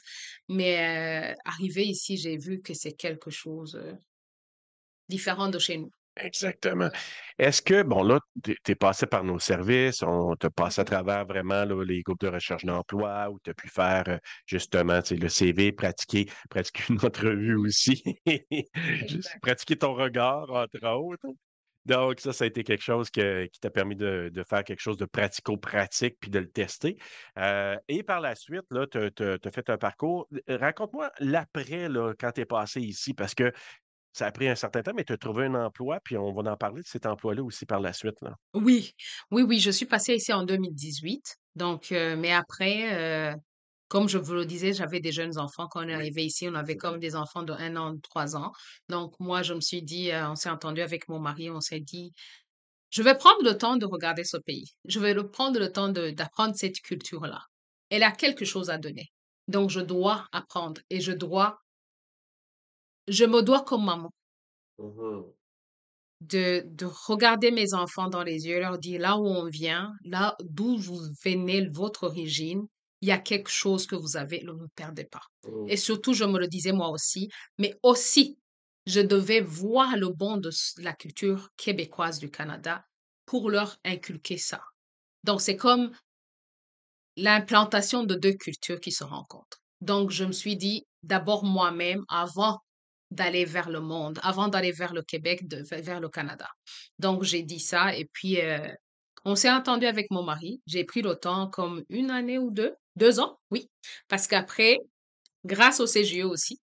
Mais, 0.48 1.32
heu, 1.32 1.36
arrivée 1.44 1.84
ici, 1.86 2.16
j'ai 2.16 2.38
vu 2.38 2.62
que 2.62 2.72
c'est 2.74 2.92
quelque 2.94 3.30
chose, 3.30 3.76
heu, 3.76 3.98
différent 5.08 5.48
de 5.48 5.58
chez 5.58 5.78
nous. 5.78 5.90
Exactement. 6.16 6.88
Est-ce 7.38 7.60
que, 7.60 7.82
bon, 7.82 8.02
là, 8.02 8.20
tu 8.42 8.56
es, 8.68 8.74
passé 8.74 9.06
par 9.06 9.22
nos 9.22 9.38
services, 9.38 10.02
on 10.02 10.34
t'a 10.34 10.48
passé 10.48 10.80
à 10.80 10.84
travers 10.84 11.26
vraiment 11.26 11.64
là, 11.64 11.84
les 11.84 12.02
groupes 12.02 12.20
de 12.20 12.28
recherche 12.28 12.64
d'emploi 12.64 13.28
où 13.30 13.38
tu 13.44 13.50
as 13.50 13.54
pu 13.54 13.68
faire 13.68 14.04
euh, 14.08 14.16
justement 14.46 15.00
le 15.10 15.28
CV, 15.28 15.72
pratiquer, 15.72 16.26
pratiquer 16.50 16.84
une 16.88 17.04
entrevue 17.04 17.56
aussi, 17.56 18.02
pratiquer 19.42 19.76
ton 19.76 19.94
regard, 19.94 20.50
entre 20.50 20.86
autres. 20.86 21.28
Donc, 21.84 22.18
ça, 22.18 22.32
ça 22.32 22.44
a 22.44 22.46
été 22.48 22.64
quelque 22.64 22.82
chose 22.82 23.10
que- 23.10 23.46
qui 23.46 23.60
t'a 23.60 23.70
permis 23.70 23.94
de, 23.94 24.28
de 24.32 24.42
faire 24.42 24.64
quelque 24.64 24.80
chose 24.80 24.96
de 24.96 25.04
pratico-pratique 25.04 26.16
puis 26.18 26.30
de 26.30 26.40
le 26.40 26.48
tester. 26.48 26.96
Euh, 27.38 27.76
et 27.86 28.02
par 28.02 28.20
la 28.20 28.34
suite, 28.34 28.64
là, 28.70 28.86
tu 28.88 28.98
as, 28.98 29.50
fait 29.52 29.70
un 29.70 29.78
parcours. 29.78 30.28
Raconte-moi 30.48 31.12
l'après, 31.20 31.88
quand 32.18 32.32
tu 32.32 32.40
es 32.40 32.44
passé 32.44 32.80
ici, 32.80 33.14
parce 33.14 33.36
que 33.36 33.52
ça 34.16 34.26
a 34.26 34.32
pris 34.32 34.48
un 34.48 34.54
certain 34.54 34.82
temps, 34.82 34.92
mais 34.94 35.04
tu 35.04 35.12
as 35.12 35.18
trouvé 35.18 35.44
un 35.44 35.54
emploi, 35.54 36.00
puis 36.02 36.16
on 36.16 36.32
va 36.32 36.50
en 36.50 36.56
parler 36.56 36.80
de 36.80 36.86
cet 36.86 37.04
emploi-là 37.04 37.44
aussi 37.44 37.66
par 37.66 37.80
la 37.80 37.92
suite, 37.92 38.18
là. 38.22 38.34
Oui, 38.54 38.92
oui, 39.30 39.42
oui, 39.42 39.60
je 39.60 39.70
suis 39.70 39.84
passée 39.84 40.14
ici 40.14 40.32
en 40.32 40.42
2018. 40.42 41.36
Donc, 41.54 41.92
euh, 41.92 42.16
mais 42.16 42.32
après, 42.32 42.94
euh, 42.94 43.36
comme 43.88 44.08
je 44.08 44.16
vous 44.16 44.32
le 44.32 44.46
disais, 44.46 44.72
j'avais 44.72 45.00
des 45.00 45.12
jeunes 45.12 45.38
enfants. 45.38 45.68
Quand 45.68 45.84
on 45.84 45.88
est 45.88 45.94
arrivé 45.94 46.24
ici, 46.24 46.48
on 46.48 46.54
avait 46.54 46.76
comme 46.76 46.98
des 46.98 47.14
enfants 47.14 47.42
de 47.42 47.52
un 47.52 47.76
an, 47.76 47.92
de 47.92 48.00
trois 48.00 48.36
ans. 48.36 48.52
Donc, 48.88 49.12
moi, 49.20 49.42
je 49.42 49.52
me 49.52 49.60
suis 49.60 49.82
dit, 49.82 50.10
euh, 50.10 50.30
on 50.30 50.34
s'est 50.34 50.48
entendu 50.48 50.80
avec 50.80 51.08
mon 51.08 51.20
mari, 51.20 51.50
on 51.50 51.60
s'est 51.60 51.80
dit, 51.80 52.14
je 52.88 53.02
vais 53.02 53.18
prendre 53.18 53.44
le 53.44 53.58
temps 53.58 53.76
de 53.76 53.84
regarder 53.84 54.24
ce 54.24 54.38
pays. 54.38 54.72
Je 54.86 54.98
vais 54.98 55.14
prendre 55.24 55.60
le 55.60 55.70
temps 55.70 55.90
d'apprendre 55.90 56.54
cette 56.56 56.80
culture-là. 56.80 57.42
Elle 57.90 58.02
a 58.02 58.12
quelque 58.12 58.46
chose 58.46 58.70
à 58.70 58.78
donner. 58.78 59.10
Donc, 59.46 59.68
je 59.68 59.80
dois 59.80 60.26
apprendre 60.32 60.80
et 60.88 61.02
je 61.02 61.12
dois, 61.12 61.58
je 63.08 63.24
me 63.24 63.42
dois 63.42 63.62
comme 63.64 63.84
maman 63.84 64.10
Mhm. 64.78 65.34
de, 66.20 66.62
de 66.66 66.86
regarder 67.06 67.50
mes 67.50 67.74
enfants 67.74 68.08
dans 68.08 68.22
les 68.22 68.46
yeux, 68.46 68.60
leur 68.60 68.78
dire 68.78 69.00
là 69.00 69.16
où 69.18 69.26
on 69.26 69.46
vient, 69.48 69.92
là 70.04 70.34
d'où 70.42 70.76
vous 70.78 70.98
venez, 71.24 71.68
votre 71.68 72.04
origine, 72.04 72.66
il 73.02 73.08
y 73.08 73.12
a 73.12 73.18
quelque 73.18 73.50
chose 73.50 73.86
que 73.86 73.96
vous 73.96 74.16
avez, 74.16 74.42
ne 74.42 74.52
le 74.52 74.68
perdez 74.74 75.04
pas. 75.04 75.20
Mhm. 75.44 75.68
Et 75.68 75.76
surtout, 75.76 76.14
je 76.14 76.24
me 76.24 76.38
le 76.38 76.46
disais 76.48 76.72
moi 76.72 76.88
aussi, 76.88 77.28
mais 77.58 77.74
aussi, 77.82 78.38
je 78.86 79.00
devais 79.00 79.40
voir 79.40 79.96
le 79.96 80.08
bon 80.08 80.38
de 80.38 80.50
la 80.78 80.94
culture 80.94 81.50
québécoise 81.56 82.18
du 82.18 82.30
Canada 82.30 82.84
pour 83.26 83.50
leur 83.50 83.76
inculquer 83.84 84.38
ça. 84.38 84.60
Donc, 85.24 85.40
c'est 85.40 85.56
comme 85.56 85.92
l'implantation 87.16 88.04
de 88.04 88.14
deux 88.14 88.32
cultures 88.34 88.80
qui 88.80 88.92
se 88.92 89.04
rencontrent. 89.04 89.58
Donc, 89.80 90.10
je 90.10 90.24
me 90.24 90.32
suis 90.32 90.56
dit, 90.56 90.84
d'abord 91.02 91.44
moi-même, 91.44 92.04
avant 92.08 92.60
d'aller 93.10 93.44
vers 93.44 93.70
le 93.70 93.80
monde, 93.80 94.18
avant 94.22 94.48
d'aller 94.48 94.72
vers 94.72 94.92
le 94.92 95.02
Québec, 95.02 95.46
de, 95.48 95.62
vers 95.82 96.00
le 96.00 96.08
Canada. 96.08 96.48
Donc, 96.98 97.22
j'ai 97.22 97.42
dit 97.42 97.60
ça 97.60 97.94
et 97.96 98.06
puis 98.12 98.40
euh, 98.40 98.68
on 99.24 99.34
s'est 99.36 99.50
entendu 99.50 99.86
avec 99.86 100.10
mon 100.10 100.22
mari. 100.22 100.60
J'ai 100.66 100.84
pris 100.84 101.02
le 101.02 101.14
temps 101.16 101.48
comme 101.48 101.84
une 101.88 102.10
année 102.10 102.38
ou 102.38 102.50
deux, 102.50 102.74
deux 102.96 103.20
ans, 103.20 103.38
oui, 103.50 103.68
parce 104.08 104.26
qu'après, 104.26 104.78
grâce 105.44 105.80
au 105.80 105.86
CGE 105.86 106.24
aussi, 106.24 106.60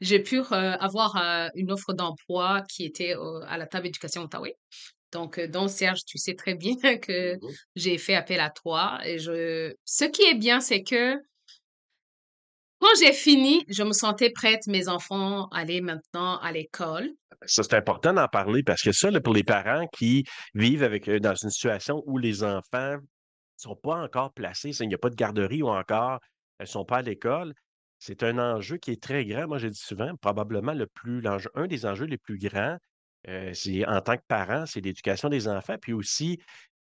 j'ai 0.00 0.20
pu 0.22 0.38
euh, 0.40 0.42
avoir 0.50 1.16
euh, 1.16 1.48
une 1.54 1.70
offre 1.72 1.92
d'emploi 1.92 2.62
qui 2.70 2.84
était 2.84 3.14
à 3.46 3.58
la 3.58 3.66
table 3.66 3.84
d'éducation 3.84 4.22
Ottawa. 4.22 4.48
Donc, 5.12 5.38
donc, 5.40 5.70
Serge, 5.70 6.00
tu 6.06 6.18
sais 6.18 6.34
très 6.34 6.54
bien 6.54 6.74
que 7.00 7.34
Mhm. 7.34 7.50
j'ai 7.76 7.98
fait 7.98 8.14
appel 8.14 8.40
à 8.40 8.50
toi. 8.50 8.98
Et 9.04 9.18
je... 9.18 9.74
Ce 9.84 10.04
qui 10.04 10.22
est 10.22 10.34
bien, 10.34 10.60
c'est 10.60 10.82
que 10.82 11.14
quand 12.86 13.04
j'ai 13.04 13.12
fini, 13.12 13.64
je 13.68 13.82
me 13.82 13.92
sentais 13.92 14.30
prête, 14.30 14.66
mes 14.68 14.88
enfants 14.88 15.48
allaient 15.48 15.80
maintenant 15.80 16.38
à 16.38 16.52
l'école. 16.52 17.10
Ça, 17.44 17.62
c'est 17.62 17.74
important 17.74 18.12
d'en 18.12 18.28
parler 18.28 18.62
parce 18.62 18.82
que 18.82 18.92
ça, 18.92 19.08
pour 19.20 19.34
les 19.34 19.42
parents 19.42 19.86
qui 19.88 20.24
vivent 20.54 20.84
avec, 20.84 21.08
euh, 21.08 21.18
dans 21.18 21.34
une 21.34 21.50
situation 21.50 22.02
où 22.06 22.18
les 22.18 22.44
enfants 22.44 22.94
ne 22.94 22.98
sont 23.56 23.76
pas 23.76 23.96
encore 23.96 24.32
placés, 24.32 24.70
il 24.80 24.88
n'y 24.88 24.94
a 24.94 24.98
pas 24.98 25.10
de 25.10 25.16
garderie 25.16 25.62
ou 25.62 25.68
encore 25.68 26.20
elles 26.58 26.64
ne 26.64 26.70
sont 26.70 26.84
pas 26.84 26.98
à 26.98 27.02
l'école, 27.02 27.52
c'est 27.98 28.22
un 28.22 28.38
enjeu 28.38 28.76
qui 28.76 28.92
est 28.92 29.02
très 29.02 29.24
grand. 29.24 29.48
Moi, 29.48 29.58
je 29.58 29.66
dis 29.66 29.78
souvent, 29.78 30.14
probablement 30.16 30.72
le 30.72 30.86
plus, 30.86 31.22
un 31.54 31.66
des 31.66 31.86
enjeux 31.86 32.06
les 32.06 32.18
plus 32.18 32.38
grands, 32.38 32.78
euh, 33.28 33.52
c'est 33.52 33.84
en 33.86 34.00
tant 34.00 34.16
que 34.16 34.22
parent, 34.28 34.64
c'est 34.64 34.80
l'éducation 34.80 35.28
des 35.28 35.48
enfants, 35.48 35.76
puis 35.80 35.92
aussi 35.92 36.38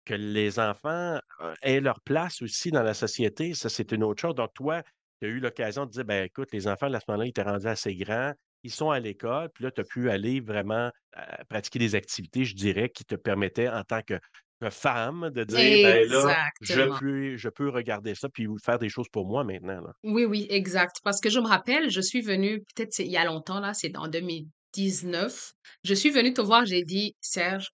que 0.04 0.14
les 0.14 0.58
enfants 0.58 1.20
euh, 1.40 1.54
aient 1.62 1.80
leur 1.80 2.00
place 2.00 2.42
aussi 2.42 2.70
dans 2.72 2.82
la 2.82 2.92
société. 2.92 3.54
Ça, 3.54 3.68
c'est 3.68 3.92
une 3.92 4.02
autre 4.02 4.20
chose. 4.20 4.34
Donc, 4.34 4.52
toi, 4.52 4.82
tu 5.22 5.28
as 5.28 5.30
eu 5.30 5.40
l'occasion 5.40 5.86
de 5.86 5.90
dire, 5.90 6.04
ben 6.04 6.24
écoute, 6.24 6.48
les 6.52 6.66
enfants, 6.66 6.92
à 6.92 7.00
ce 7.00 7.04
moment-là, 7.08 7.26
ils 7.26 7.30
étaient 7.30 7.42
rendus 7.42 7.66
assez 7.66 7.94
grands 7.94 8.32
ils 8.64 8.72
sont 8.72 8.90
à 8.90 9.00
l'école, 9.00 9.48
puis 9.54 9.64
là, 9.64 9.70
tu 9.70 9.80
as 9.80 9.84
pu 9.84 10.10
aller 10.10 10.40
vraiment 10.40 10.90
euh, 11.16 11.22
pratiquer 11.48 11.78
des 11.78 11.94
activités, 11.94 12.44
je 12.44 12.54
dirais, 12.54 12.88
qui 12.88 13.04
te 13.04 13.14
permettaient 13.14 13.68
en 13.68 13.82
tant 13.84 14.02
que, 14.02 14.18
femme 14.70 15.30
de 15.30 15.42
dire, 15.42 15.82
ben 15.82 16.08
là, 16.08 16.46
je 16.60 16.98
peux, 17.00 17.36
je 17.36 17.48
peux 17.48 17.68
regarder 17.68 18.14
ça 18.14 18.28
puis 18.28 18.46
faire 18.64 18.78
des 18.78 18.88
choses 18.88 19.08
pour 19.10 19.26
moi 19.26 19.42
maintenant. 19.42 19.80
Là. 19.80 19.92
Oui, 20.04 20.24
oui, 20.24 20.46
exact. 20.50 20.98
Parce 21.02 21.20
que 21.20 21.30
je 21.30 21.40
me 21.40 21.48
rappelle, 21.48 21.90
je 21.90 22.00
suis 22.00 22.20
venue, 22.20 22.62
peut-être 22.76 22.96
il 23.00 23.10
y 23.10 23.16
a 23.16 23.24
longtemps, 23.24 23.58
là, 23.58 23.74
c'est 23.74 23.96
en 23.96 24.06
2019. 24.06 25.52
Je 25.82 25.94
suis 25.94 26.10
venue 26.10 26.32
te 26.32 26.40
voir, 26.40 26.64
j'ai 26.64 26.84
dit, 26.84 27.16
Serge, 27.20 27.70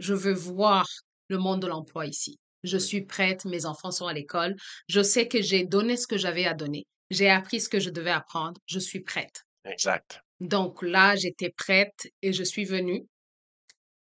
je 0.00 0.12
veux 0.12 0.34
voir 0.34 0.86
le 1.28 1.38
monde 1.38 1.62
de 1.62 1.66
l'emploi 1.66 2.04
ici. 2.04 2.38
Je 2.64 2.76
suis 2.78 3.02
prête, 3.02 3.44
mes 3.44 3.66
enfants 3.66 3.90
sont 3.90 4.06
à 4.06 4.12
l'école. 4.12 4.56
Je 4.88 5.02
sais 5.02 5.28
que 5.28 5.40
j'ai 5.42 5.64
donné 5.64 5.96
ce 5.96 6.06
que 6.06 6.16
j'avais 6.18 6.44
à 6.46 6.54
donner. 6.54 6.86
J'ai 7.10 7.30
appris 7.30 7.60
ce 7.60 7.68
que 7.68 7.80
je 7.80 7.90
devais 7.90 8.10
apprendre. 8.10 8.60
Je 8.66 8.78
suis 8.78 9.00
prête. 9.00 9.44
exact. 9.64 10.20
Donc 10.40 10.82
là, 10.82 11.16
j'étais 11.16 11.50
prête 11.50 12.08
et 12.22 12.32
je 12.32 12.42
suis 12.44 12.64
venue. 12.64 13.04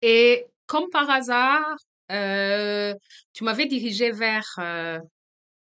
Et 0.01 0.45
comme 0.65 0.89
par 0.89 1.09
hasard, 1.09 1.75
euh, 2.11 2.93
tu 3.33 3.43
m'avais 3.43 3.65
dirigée 3.65 4.11
vers 4.11 4.45
euh, 4.59 4.99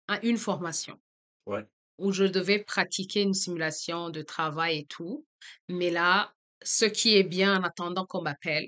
un- 0.08 0.22
une 0.22 0.38
formation 0.38 1.00
Ouais. 1.46 1.66
où 1.98 2.12
je 2.12 2.24
devais 2.26 2.60
pratiquer 2.60 3.22
une 3.22 3.34
simulation 3.34 4.10
de 4.10 4.22
travail 4.22 4.80
et 4.80 4.86
tout. 4.86 5.26
Mais 5.68 5.90
là, 5.90 6.34
ce 6.64 6.86
qui 6.86 7.16
est 7.18 7.24
bien 7.24 7.60
en 7.60 7.64
attendant 7.64 8.06
qu'on 8.06 8.22
m'appelle, 8.22 8.68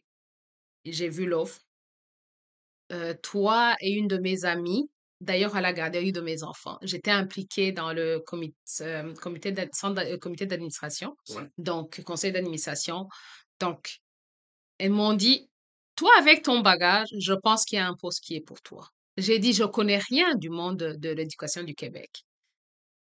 j'ai 0.86 1.10
vu 1.10 1.26
l'offre. 1.26 1.62
Euh, 2.92 3.14
toi 3.22 3.76
et 3.80 3.92
une 3.92 4.08
de 4.08 4.18
mes 4.18 4.44
amies, 4.46 4.90
d'ailleurs 5.22 5.56
à 5.56 5.62
la 5.62 5.72
garderie 5.72 6.12
de 6.12 6.22
mes 6.22 6.44
enfants, 6.44 6.78
j'étais 6.82 7.12
impliquée 7.12 7.72
dans 7.72 7.94
le 7.94 8.20
comité, 8.20 8.56
euh, 8.82 9.14
comité 9.14 9.54
euh, 9.58 10.18
comité 10.18 10.46
d'administration, 10.46 11.16
Ouais. 11.30 11.48
donc 11.58 12.02
conseil 12.04 12.32
d'administration. 12.32 13.08
Donc, 13.60 14.00
elles 14.78 14.92
m'ont 14.92 15.14
dit, 15.14 15.48
toi 15.96 16.12
avec 16.20 16.44
ton 16.44 16.60
bagage, 16.62 17.08
je 17.20 17.34
pense 17.34 17.64
qu'il 17.66 17.78
y 17.78 17.80
a 17.80 17.88
un 17.88 17.96
poste 17.96 18.24
qui 18.24 18.36
est 18.36 18.42
pour 18.42 18.62
toi. 18.62 18.88
J'ai 19.18 19.40
dit, 19.40 19.54
je 19.54 19.64
connais 19.64 20.00
rien 20.10 20.36
du 20.36 20.50
monde 20.50 20.78
de, 20.78 20.94
de 20.94 21.10
l'éducation 21.10 21.64
du 21.64 21.76
Québec. 21.76 22.24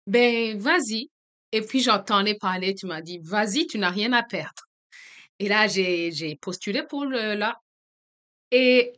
Ben, 0.07 0.59
vas-y. 0.59 1.09
Et 1.53 1.61
puis 1.61 1.81
j'entendais 1.81 2.35
parler, 2.35 2.75
tu 2.75 2.87
m'as 2.87 3.03
dit, 3.03 3.19
vas-y, 3.23 3.67
tu 3.67 3.79
n'as 3.79 3.91
rien 3.91 4.13
à 4.13 4.23
perdre. 4.23 4.65
Et 5.39 5.49
là, 5.49 5.67
j'ai, 5.69 6.11
j'ai 6.13 6.35
postulé 6.37 6.83
pour 6.83 7.05
le, 7.05 7.35
là. 7.35 7.57
Et 8.51 8.93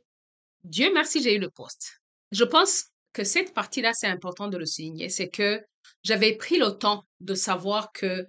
Dieu 0.65 0.91
merci, 0.93 1.23
j'ai 1.23 1.35
eu 1.35 1.39
le 1.39 1.51
poste. 1.51 2.01
Je 2.33 2.45
pense 2.45 2.87
que 3.13 3.25
cette 3.25 3.55
partie-là, 3.55 3.93
c'est 3.95 4.07
important 4.07 4.49
de 4.49 4.57
le 4.59 4.67
souligner, 4.67 5.09
c'est 5.09 5.29
que 5.29 5.63
j'avais 6.03 6.37
pris 6.37 6.59
le 6.59 6.71
temps 6.71 7.05
de 7.21 7.35
savoir 7.35 7.93
que 7.93 8.27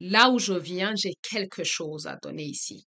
là 0.00 0.30
où 0.30 0.38
je 0.38 0.52
viens, 0.54 0.94
j'ai 0.96 1.14
quelque 1.22 1.64
chose 1.64 2.06
à 2.06 2.16
donner 2.16 2.44
ici. 2.44 2.86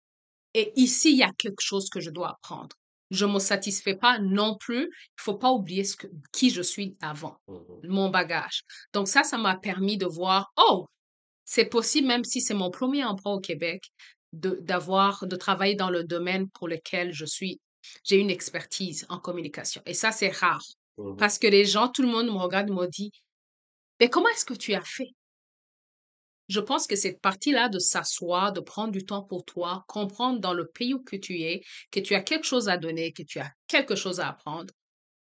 Et 0.54 0.72
ici, 0.76 1.12
il 1.12 1.18
y 1.18 1.24
a 1.24 1.32
quelque 1.38 1.62
chose 1.62 1.90
que 1.90 2.00
je 2.00 2.10
dois 2.10 2.30
apprendre. 2.32 2.76
Je 3.12 3.26
ne 3.26 3.34
me 3.34 3.40
satisfais 3.40 3.96
pas 3.96 4.18
non 4.20 4.56
plus. 4.58 4.86
Il 4.86 5.22
faut 5.22 5.36
pas 5.38 5.52
oublier 5.52 5.84
ce 5.84 5.96
que, 5.96 6.08
qui 6.32 6.50
je 6.50 6.62
suis 6.62 6.96
avant, 7.02 7.38
Mhm. 7.48 7.82
mon 7.90 8.10
bagage. 8.10 8.62
Donc 8.94 9.08
ça, 9.08 9.24
ça 9.24 9.38
m'a 9.38 9.58
permis 9.58 9.98
de 9.98 10.06
voir, 10.08 10.52
oh, 10.58 10.88
c'est 11.44 11.66
possible, 11.66 12.08
même 12.08 12.24
si 12.24 12.42
c'est 12.42 12.54
mon 12.56 12.72
premier 12.72 13.04
emploi 13.04 13.34
au 13.34 13.40
Québec, 13.40 13.84
de, 14.34 14.58
d'avoir, 14.62 15.28
de 15.28 15.36
travailler 15.36 15.76
dans 15.76 15.90
le 15.92 16.04
domaine 16.04 16.50
pour 16.52 16.68
lequel 16.68 17.14
je 17.14 17.26
suis, 17.26 17.60
j'ai 18.04 18.18
une 18.18 18.30
expertise 18.30 19.06
en 19.10 19.20
communication. 19.20 19.82
Et 19.86 19.94
ça, 19.94 20.12
c'est 20.12 20.30
rare. 20.30 20.64
Mhm. 20.98 21.18
Parce 21.18 21.38
que 21.38 21.48
les 21.48 21.66
gens, 21.66 21.88
tout 21.90 22.02
le 22.02 22.08
monde 22.08 22.28
me 22.28 22.38
regarde 22.38 22.70
et 22.70 22.74
me 22.74 22.88
dit, 22.88 23.12
mais 24.00 24.10
comment 24.10 24.30
est-ce 24.30 24.46
que 24.46 24.54
tu 24.54 24.74
as 24.74 24.82
fait? 24.82 25.10
Je 26.48 26.60
pense 26.60 26.86
que 26.86 26.96
cette 26.96 27.22
partie-là 27.22 27.70
de 27.70 27.80
s'asseoir, 27.80 28.54
de 28.54 28.60
prendre 28.60 28.92
du 28.92 29.04
temps 29.04 29.24
pour 29.24 29.46
toi, 29.46 29.84
comprendre 29.88 30.40
dans 30.40 30.54
le 30.54 30.68
pays 30.68 30.94
où 30.94 31.02
que 31.02 31.16
tu 31.16 31.42
es, 31.42 31.64
que 31.90 32.00
tu 32.00 32.14
as 32.14 32.22
quelque 32.22 32.46
chose 32.46 32.70
à 32.70 32.78
donner, 32.78 33.14
que 33.14 33.24
tu 33.24 33.40
as 33.40 33.52
quelque 33.68 33.96
chose 33.96 34.20
à 34.20 34.30
apprendre, 34.30 34.72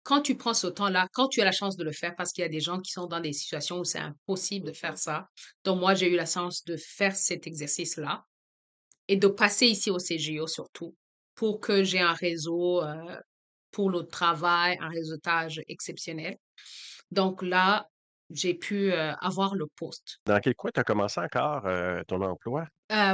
quand 0.04 0.22
tu 0.22 0.36
prends 0.36 0.54
ce 0.54 0.68
temps-là, 0.68 1.08
quand 1.14 1.28
tu 1.28 1.42
as 1.42 1.46
la 1.46 1.52
chance 1.52 1.76
de 1.76 1.84
le 1.84 1.92
faire, 1.92 2.16
parce 2.16 2.32
qu'il 2.32 2.42
y 2.44 2.46
a 2.46 2.50
des 2.50 2.60
gens 2.60 2.80
qui 2.80 2.92
sont 2.92 3.08
dans 3.08 3.20
des 3.20 3.34
situations 3.34 3.80
où 3.80 3.84
c'est 3.84 4.00
impossible 4.00 4.68
de 4.68 4.74
faire 4.74 4.98
ça. 4.98 5.28
Donc 5.64 5.80
moi, 5.80 5.94
j'ai 5.94 6.10
eu 6.10 6.16
la 6.16 6.26
chance 6.26 6.64
de 6.64 6.78
faire 6.78 7.16
cet 7.16 7.46
exercice-là 7.46 8.26
et 9.08 9.18
de 9.18 9.28
passer 9.28 9.68
ici 9.68 9.92
au 9.92 9.98
CGO 9.98 10.48
surtout 10.48 10.96
pour 11.42 11.60
que 11.60 11.84
j'ai 11.84 12.00
un 12.00 12.14
réseau 12.14 12.84
euh, 12.84 13.16
pour 13.72 13.90
le 13.90 14.04
travail, 14.04 14.78
un 14.80 14.90
réseautage 14.90 15.60
exceptionnel. 15.68 16.38
Donc 17.10 17.42
là, 17.42 17.88
j'ai 18.30 18.54
pu, 18.54 18.92
heu, 18.92 19.14
avoir 19.20 19.56
le 19.56 19.66
poste. 19.76 20.20
Dans 20.28 20.40
quel 20.40 20.54
coin 20.54 20.70
tu 20.72 20.80
as 20.80 20.84
commencé 20.84 21.20
encore, 21.20 21.66
heu, 21.66 22.04
ton 22.08 22.22
emploi? 22.22 22.68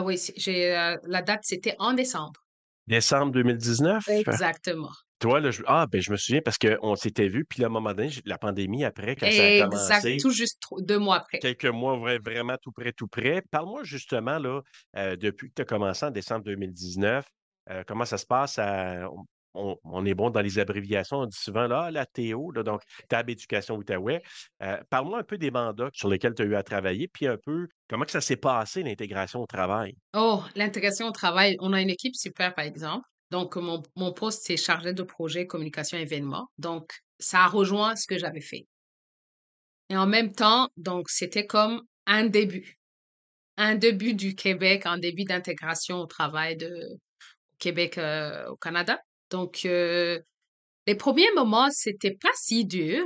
Oui, 0.04 0.20
j'ai, 0.36 0.72
la 1.04 1.22
date, 1.22 1.40
c'était 1.44 1.78
en 1.80 1.94
décembre. 1.94 2.42
Décembre 2.86 3.32
2019? 3.32 4.06
Exactement. 4.10 4.92
Toi, 5.20 5.40
là, 5.40 5.50
je 5.52 5.64
ah, 5.66 5.88
ben, 5.90 6.02
je 6.02 6.12
me 6.12 6.18
souviens 6.18 6.42
parce 6.44 6.58
qu'on 6.58 6.96
s'était 6.96 7.30
vus, 7.30 7.46
puis 7.46 7.62
là, 7.62 7.68
à 7.68 7.70
un 7.70 7.72
moment 7.72 7.94
donné, 7.94 8.10
la 8.26 8.38
pandémie 8.38 8.84
après, 8.84 9.16
quand 9.16 9.32
ça 9.32 9.46
a 9.46 9.52
Exact, 9.52 10.04
commencé, 10.04 10.18
tout 10.20 10.32
juste 10.32 10.62
2 10.80 11.00
mois 11.00 11.16
après. 11.16 11.40
quelques 11.40 11.66
mois 11.66 11.98
vrai 11.98 12.20
vraiment 12.20 12.58
tout 12.62 12.74
près, 12.74 12.92
tout 12.92 13.08
près. 13.08 13.42
Parle-moi 13.52 13.84
justement 13.86 14.38
là, 14.38 14.62
depuis 15.16 15.48
que 15.48 15.54
tu 15.56 15.62
as 15.62 15.66
commencé 15.66 16.06
en 16.06 16.12
décembre 16.12 16.44
2019, 16.44 17.26
heu, 17.70 17.84
comment 17.88 18.06
ça 18.06 18.18
se 18.18 18.26
passe? 18.26 18.60
À 18.60 19.08
on 19.60 20.06
est 20.06 20.14
bon 20.14 20.30
dans 20.30 20.42
les 20.42 20.60
abréviations, 20.60 21.18
on 21.20 21.26
dit 21.26 21.38
souvent 21.38 21.68
là: 21.68 21.86
«Ah, 21.86 21.92
la 21.92 22.06
TO», 22.06 22.52
là, 22.52 22.64
donc 22.64 22.82
TAB 23.10 23.32
Éducation 23.32 23.76
Outaouais. 23.76 24.22
Heu, 24.62 24.78
parle-moi 24.90 25.20
un 25.20 25.24
peu 25.24 25.38
des 25.38 25.52
mandats 25.52 25.90
sur 25.94 26.10
lesquels 26.10 26.36
tu 26.36 26.44
as 26.44 26.46
eu 26.46 26.56
à 26.56 26.64
travailler, 26.64 27.08
puis 27.08 27.28
un 27.28 27.38
peu 27.44 27.68
comment 27.90 28.06
que 28.06 28.12
ça 28.12 28.22
s'est 28.22 28.36
passé 28.38 28.84
l'intégration 28.84 29.42
au 29.42 29.48
travail? 29.48 29.96
Oh, 30.14 30.44
l'intégration 30.56 31.08
au 31.08 31.12
travail, 31.12 31.56
on 31.60 31.74
a 31.74 31.82
une 31.82 31.90
équipe 31.90 32.16
super, 32.16 32.54
par 32.54 32.66
exemple. 32.66 33.06
Donc 33.32 33.56
mon 33.56 33.82
mon 33.96 34.14
poste, 34.14 34.44
c'est 34.46 34.58
chargé 34.58 34.94
de 34.94 35.04
projet 35.04 35.48
communication 35.48 35.98
événement. 35.98 36.48
Donc 36.58 36.92
ça 37.20 37.44
a 37.44 37.48
rejoint 37.48 37.96
ce 37.96 38.08
que 38.08 38.18
j'avais 38.18 38.42
fait 38.42 38.68
et 39.90 39.98
en 39.98 40.08
même 40.08 40.34
temps, 40.34 40.70
donc 40.78 41.10
c'était 41.10 41.46
comme 41.46 41.82
un 42.06 42.26
début, 42.26 42.76
un 43.58 43.76
début 43.76 44.14
du 44.16 44.36
Québec, 44.36 44.86
un 44.86 45.00
début 45.00 45.26
d'intégration 45.26 45.98
au 46.00 46.08
travail 46.08 46.58
de 46.58 47.00
Québec, 47.60 48.00
au 48.50 48.56
Canada. 48.56 49.00
Donc 49.30 49.62
les 49.64 50.96
premiers 50.98 51.32
moments, 51.36 51.70
c'était 51.72 52.16
pas 52.20 52.32
si 52.36 52.66
dur 52.66 53.06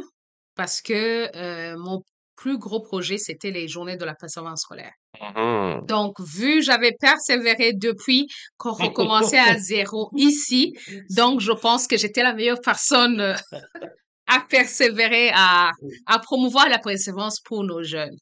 parce 0.56 0.82
que, 0.82 1.76
mon 1.78 2.04
plus 2.42 2.58
gros 2.58 2.82
projet, 2.82 3.18
c'était 3.18 3.52
les 3.52 3.68
journées 3.68 3.98
de 3.98 4.06
la 4.06 4.16
performance 4.16 4.62
scolaire. 4.62 4.94
Mmh 5.22 5.86
Donc, 5.86 6.20
vu 6.20 6.64
j'avais 6.64 6.94
persévéré 7.00 7.74
depuis 7.74 8.28
qu'on 8.58 8.74
recommençait 8.74 9.38
à 9.38 9.58
zéro 9.60 10.10
ici, 10.16 10.74
donc 11.16 11.40
je 11.40 11.52
pense 11.52 11.86
que 11.88 11.98
j'étais 11.98 12.24
la 12.24 12.34
meilleure 12.34 12.62
personne 12.62 13.20
euh, 13.20 13.36
à 14.28 14.40
persévérer, 14.50 15.30
à, 15.36 15.72
à 16.08 16.20
promouvoir 16.20 16.68
la 16.70 16.80
persévérance 16.80 17.40
pour 17.42 17.64
nos 17.64 17.84
jeunes. 17.84 18.18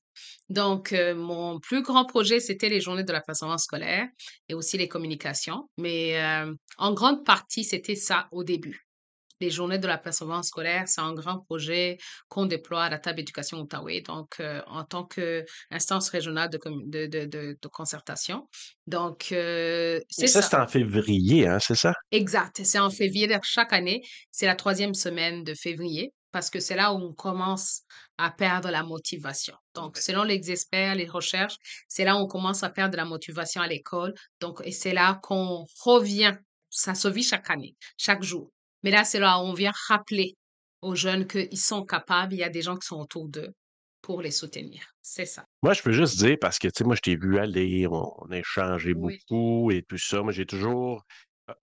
Donc, 0.50 0.94
euh, 0.94 1.14
mon 1.16 1.60
plus 1.60 1.84
grand 1.84 2.06
projet, 2.06 2.40
c'était 2.40 2.70
les 2.70 2.82
journées 2.82 3.04
de 3.04 3.12
la 3.12 3.22
persévérance 3.22 3.64
scolaire 3.64 4.08
et 4.48 4.54
aussi 4.56 4.78
les 4.78 4.88
communications. 4.88 5.70
Mais 5.78 6.20
euh, 6.22 6.52
en 6.78 6.94
grande 6.94 7.24
partie, 7.24 7.64
c'était 7.64 7.96
ça 7.96 8.28
au 8.32 8.44
début. 8.44 8.88
Les 9.42 9.50
journées 9.50 9.78
de 9.78 9.88
la 9.88 9.98
performance 9.98 10.48
scolaire, 10.48 10.84
c'est 10.88 11.00
un 11.00 11.14
grand 11.14 11.40
projet 11.40 11.98
qu'on 12.28 12.46
déploie 12.46 12.84
à 12.84 12.90
la 12.90 13.00
table 13.00 13.22
éducation 13.22 13.60
Outaouais, 13.62 14.02
donc 14.02 14.36
euh, 14.42 14.62
en 14.68 14.84
tant 14.84 15.06
qu'instance 15.06 16.10
régionale 16.10 16.50
de, 16.50 16.60
de, 16.88 17.06
de, 17.08 17.26
de, 17.62 17.68
concertation. 17.70 18.50
Donc, 18.86 19.32
euh, 19.32 20.02
c'est 20.10 20.28
ça, 20.28 20.42
ça. 20.42 20.50
c'est 20.50 20.58
en 20.58 20.68
février, 20.68 21.48
hein, 21.48 21.60
c'est 21.62 21.76
ça? 21.76 21.94
Exact. 22.12 22.60
C'est 22.66 22.80
en 22.80 22.90
février. 22.90 23.30
Chaque 23.44 23.72
année, 23.72 24.02
c'est 24.30 24.46
la 24.46 24.56
troisième 24.56 24.94
semaine 24.94 25.46
de 25.46 25.54
février 25.54 26.12
parce 26.32 26.50
que 26.50 26.60
c'est 26.60 26.76
là 26.76 26.94
où 26.94 26.98
on 26.98 27.14
commence 27.14 27.82
à 28.18 28.32
perdre 28.32 28.70
la 28.70 28.84
motivation. 28.84 29.56
Donc, 29.74 29.98
selon 29.98 30.24
les 30.24 30.52
experts, 30.52 30.96
les 30.96 31.08
recherches, 31.08 31.58
c'est 31.88 32.04
là 32.06 32.16
où 32.16 32.20
on 32.20 32.28
commence 32.28 32.64
à 32.64 32.70
perdre 32.70 32.98
la 32.98 33.06
motivation 33.06 33.62
à 33.62 33.68
l'école. 33.68 34.14
Donc, 34.40 34.62
et 34.64 34.72
c'est 34.72 34.94
là 34.94 35.20
qu'on 35.24 35.66
revient. 35.84 36.36
Ça 36.70 36.94
se 36.94 37.08
vit 37.08 37.24
chaque 37.24 37.50
année, 37.50 37.76
chaque 37.98 38.24
jour. 38.24 38.52
Mais 38.84 38.92
là, 38.92 39.04
c'est 39.04 39.20
là 39.20 39.40
où 39.40 39.42
on 39.42 39.54
vient 39.54 39.72
rappeler 39.88 40.36
aux 40.82 40.96
jeunes 40.96 41.28
qu'ils 41.28 41.60
sont 41.60 41.84
capables. 41.86 42.34
Il 42.34 42.40
y 42.40 42.44
a 42.44 42.50
des 42.50 42.62
gens 42.62 42.76
qui 42.78 42.86
sont 42.88 42.98
autour 43.00 43.28
d'eux 43.28 43.54
pour 44.02 44.22
les 44.22 44.32
soutenir. 44.32 44.82
C'est 45.02 45.26
ça. 45.26 45.46
Moi, 45.64 45.74
je 45.74 45.82
peux 45.82 45.92
juste 45.92 46.18
dire 46.20 46.38
parce 46.40 46.60
que, 46.60 46.68
tu 46.68 46.74
sais, 46.78 46.84
moi, 46.84 46.96
je 46.96 47.02
t'ai 47.02 47.16
vu 47.16 47.38
aller, 47.40 47.88
on 47.88 48.14
on 48.20 48.32
a 48.32 48.38
échangé 48.38 48.94
Oui. 48.96 49.20
beaucoup 49.30 49.72
et 49.72 49.84
tout 49.84 49.98
ça. 49.98 50.22
Moi, 50.22 50.32
j'ai 50.32 50.46
toujours 50.46 51.04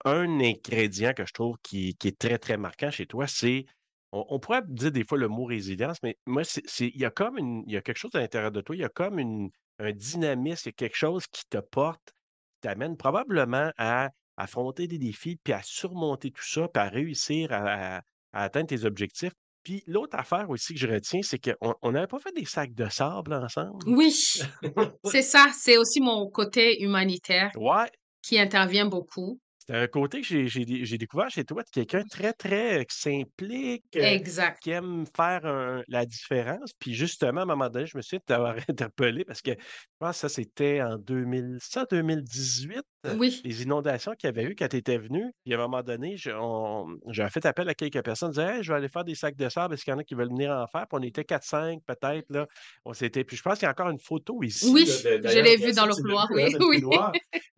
un 0.04 0.40
ingrédient 0.40 1.12
que 1.14 1.25
je 1.25 1.32
trouve 1.32 1.56
qui 1.62 1.94
qui 1.96 2.08
est 2.08 2.18
très, 2.18 2.38
très 2.38 2.56
marquant 2.56 2.90
chez 2.90 3.06
toi, 3.06 3.26
c'est 3.26 3.64
on 4.12 4.25
on 4.30 4.38
pourrait 4.40 4.62
dire 4.68 4.92
des 4.92 5.04
fois 5.04 5.18
le 5.18 5.28
mot 5.28 5.44
résilience, 5.44 5.98
mais 6.02 6.16
moi, 6.26 6.42
il 6.80 6.96
y 6.96 7.04
a 7.04 7.10
comme 7.10 7.38
une 7.38 7.62
il 7.66 7.72
y 7.75 7.76
a 7.76 7.82
quelque 7.82 7.98
chose 7.98 8.14
à 8.14 8.20
l'intérieur 8.20 8.52
de 8.52 8.60
toi, 8.60 8.76
il 8.76 8.80
y 8.80 8.84
a 8.84 8.88
comme 8.88 9.18
une 9.18 9.50
un 9.78 9.92
dynamisme, 9.92 10.62
il 10.68 10.70
y 10.70 10.70
a 10.70 10.72
quelque 10.72 10.96
chose 10.96 11.26
qui 11.28 11.44
te 11.48 11.58
porte, 11.58 12.12
qui 12.54 12.61
t'amène 12.62 12.96
probablement 12.96 13.70
à 13.78 14.11
affronter 14.37 14.87
des 14.88 14.98
défis, 14.98 15.37
puis 15.42 15.52
à 15.52 15.62
surmonter 15.62 16.31
tout 16.31 16.44
ça, 16.44 16.68
puis 16.68 16.83
à 16.83 16.88
réussir 16.88 17.52
à 17.52 17.96
à 17.98 18.02
à 18.33 18.42
atteindre 18.44 18.68
tes 18.68 18.85
objectifs. 18.85 19.33
Puis 19.62 19.83
l'autre 19.87 20.16
affaire 20.18 20.50
aussi 20.50 20.74
que 20.74 20.81
je 20.81 20.87
retiens, 20.88 21.20
c'est 21.22 21.38
qu'on 21.38 21.74
on 21.83 21.92
n'avait 21.92 22.07
pas 22.07 22.18
fait 22.20 22.33
des 22.33 22.44
sacs 22.44 22.74
de 22.74 22.88
sable 22.88 23.35
ensemble? 23.35 23.87
Oui, 23.87 24.12
c'est 25.04 25.22
ça. 25.22 25.46
C'est 25.57 25.76
aussi 25.78 26.00
mon 26.00 26.28
côté 26.31 26.83
humanitaire 26.83 27.52
Ouais, 27.54 27.90
qui 28.22 28.38
intervient 28.38 28.87
beaucoup. 28.87 29.40
C'est 29.68 29.74
un 29.76 29.87
côté 29.88 30.20
que 30.20 30.26
j'ai 30.26 30.48
j'ai 30.48 30.64
dé 30.64 30.85
j'ai 30.85 30.98
découvert 30.98 31.31
chez 31.31 31.44
toi, 31.44 31.62
de 31.62 31.68
quelqu'un 31.70 32.02
très, 32.05 32.33
très, 32.33 32.81
heu, 32.81 32.85
qui 32.85 32.96
s'implique, 32.98 33.98
Exact. 33.98 34.61
qui 34.61 34.70
aime 34.70 35.05
faire 35.16 35.44
un 35.46 35.83
la 35.88 36.07
différence. 36.07 36.72
Puis 36.79 36.94
justement, 36.94 37.40
à 37.40 37.42
un 37.44 37.46
moment 37.46 37.68
donné, 37.70 37.87
je 37.87 37.96
me 37.96 38.02
souviens 38.02 38.20
de 38.20 38.24
t'avoir 38.24 38.57
interpellé 38.68 39.24
parce 39.24 39.42
que 39.42 39.52
pense 39.98 40.16
que 40.16 40.20
ça, 40.20 40.28
c'était 40.28 40.82
en 40.82 40.98
2000 40.98 41.59
ça 41.61 41.87
2018, 41.90 42.82
heu, 43.06 43.16
Oui, 43.18 43.40
les 43.44 43.62
inondations 43.62 44.12
qu'il 44.12 44.28
y 44.28 44.30
avait 44.30 44.44
eu 44.44 44.54
quand 44.54 44.68
tu 44.68 44.76
étais 44.76 44.98
venu. 44.98 45.32
Puis 45.44 45.54
à 45.54 45.59
un 45.59 45.61
moment 45.61 45.82
donné, 45.82 46.16
je 46.16 46.30
on 46.30 46.87
j'avais 47.11 47.30
fait 47.30 47.44
appel 47.46 47.68
à 47.68 47.74
quelques 47.74 48.02
personnes, 48.02 48.38
«Hey, 48.38 48.62
je 48.62 48.72
vais 48.72 48.78
aller 48.78 48.88
faire 48.88 49.04
des 49.04 49.14
sacs 49.14 49.37
de 49.37 49.48
sable, 49.48 49.74
est-ce 49.74 49.85
qu'il 49.85 49.92
y 49.92 49.94
en 49.94 49.98
a 49.98 50.04
qui 50.04 50.14
veulent 50.14 50.28
venir 50.28 50.50
en 50.50 50.66
faire?» 50.66 50.87
Puis 50.88 50.98
on 50.98 51.02
était 51.02 51.24
quatre 51.24 51.44
cinq 51.44 51.80
peut-être 51.87 52.26
là. 52.30 52.46
On 52.85 52.92
s'était 52.92 53.24
puis 53.24 53.37
je 53.37 53.42
pense 53.42 53.59
qu'il 53.59 53.64
y 53.66 53.68
a 53.68 53.70
encore 53.70 53.90
une 53.90 53.98
photo 54.00 54.42
ici 54.42 54.70
oui, 54.72 54.85
là 54.87 55.18
de 55.18 55.28
je 55.28 55.38
l'ai 55.38 55.56
vu 55.56 55.70
de 55.70 55.76
dans 55.76 55.87
le 55.87 55.94
couloir. 55.94 56.28
Oui, 56.32 56.56
oui. 56.61 56.82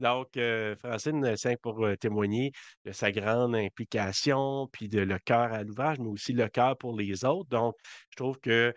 Donc, 0.01 0.37
heu, 0.37 0.77
Francine, 0.77 1.25
heu, 1.25 1.35
tient 1.37 1.55
pour, 1.61 1.87
témoigner 2.01 2.53
de 2.85 2.93
sa 2.93 3.11
grande 3.11 3.55
implication, 3.57 4.69
puis 4.73 4.89
de 4.89 5.01
le 5.01 5.19
cœur 5.19 5.53
à 5.53 5.63
l'ouvrage, 5.65 5.99
mais 5.99 6.09
aussi 6.09 6.33
le 6.33 6.49
cœur 6.49 6.77
pour 6.79 6.97
les 6.97 7.25
autres. 7.25 7.49
Donc, 7.51 7.75
je 8.11 8.17
trouve 8.17 8.39
que 8.41 8.73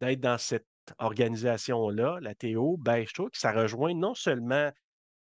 d'être 0.00 0.20
dans 0.20 0.38
cette 0.38 0.66
organisation-là, 0.98 2.18
la 2.20 2.34
Théo, 2.34 2.76
ben, 2.78 3.04
je 3.06 3.12
trouve 3.14 3.30
que 3.30 3.38
ça 3.38 3.52
rejoint 3.52 3.94
non 3.94 4.14
seulement 4.14 4.70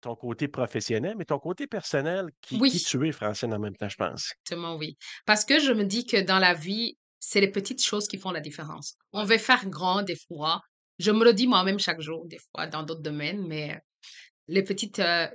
ton 0.02 0.16
côté 0.16 0.48
professionnel, 0.48 1.16
mais 1.18 1.26
ton 1.26 1.40
côté 1.40 1.68
personnel 1.68 2.28
qui 2.42 2.62
qui 2.62 2.62
Oui, 2.62 2.72
tu 2.80 3.08
es, 3.08 3.12
Francine, 3.12 3.54
en 3.54 3.60
même 3.60 3.76
temps, 3.76 3.90
je 3.90 3.98
pense. 3.98 4.34
exactement, 4.36 4.76
oui. 4.78 4.98
Parce 5.26 5.46
que 5.46 5.60
je 5.60 5.72
me 5.72 5.84
dis 5.86 6.06
que 6.06 6.18
dans 6.22 6.40
la 6.40 6.54
vie, 6.54 6.98
c'est 7.20 7.42
les 7.42 7.52
petites 7.52 7.84
choses 7.84 8.08
qui 8.08 8.18
font 8.18 8.32
la 8.32 8.40
différence. 8.40 8.96
On 9.14 9.24
veut 9.26 9.38
faire 9.38 9.68
grand 9.70 10.04
des 10.04 10.16
fois. 10.28 10.62
Je 11.00 11.12
me 11.12 11.24
le 11.24 11.34
dis 11.34 11.48
moi-même 11.48 11.80
chaque 11.80 12.02
jour, 12.02 12.26
des 12.28 12.40
fois, 12.52 12.68
dans 12.68 12.84
d'autres 12.84 13.02
domaines, 13.02 13.46
mais 13.48 13.80
les 14.48 14.64
petites, 14.64 15.00
euh, 15.00 15.28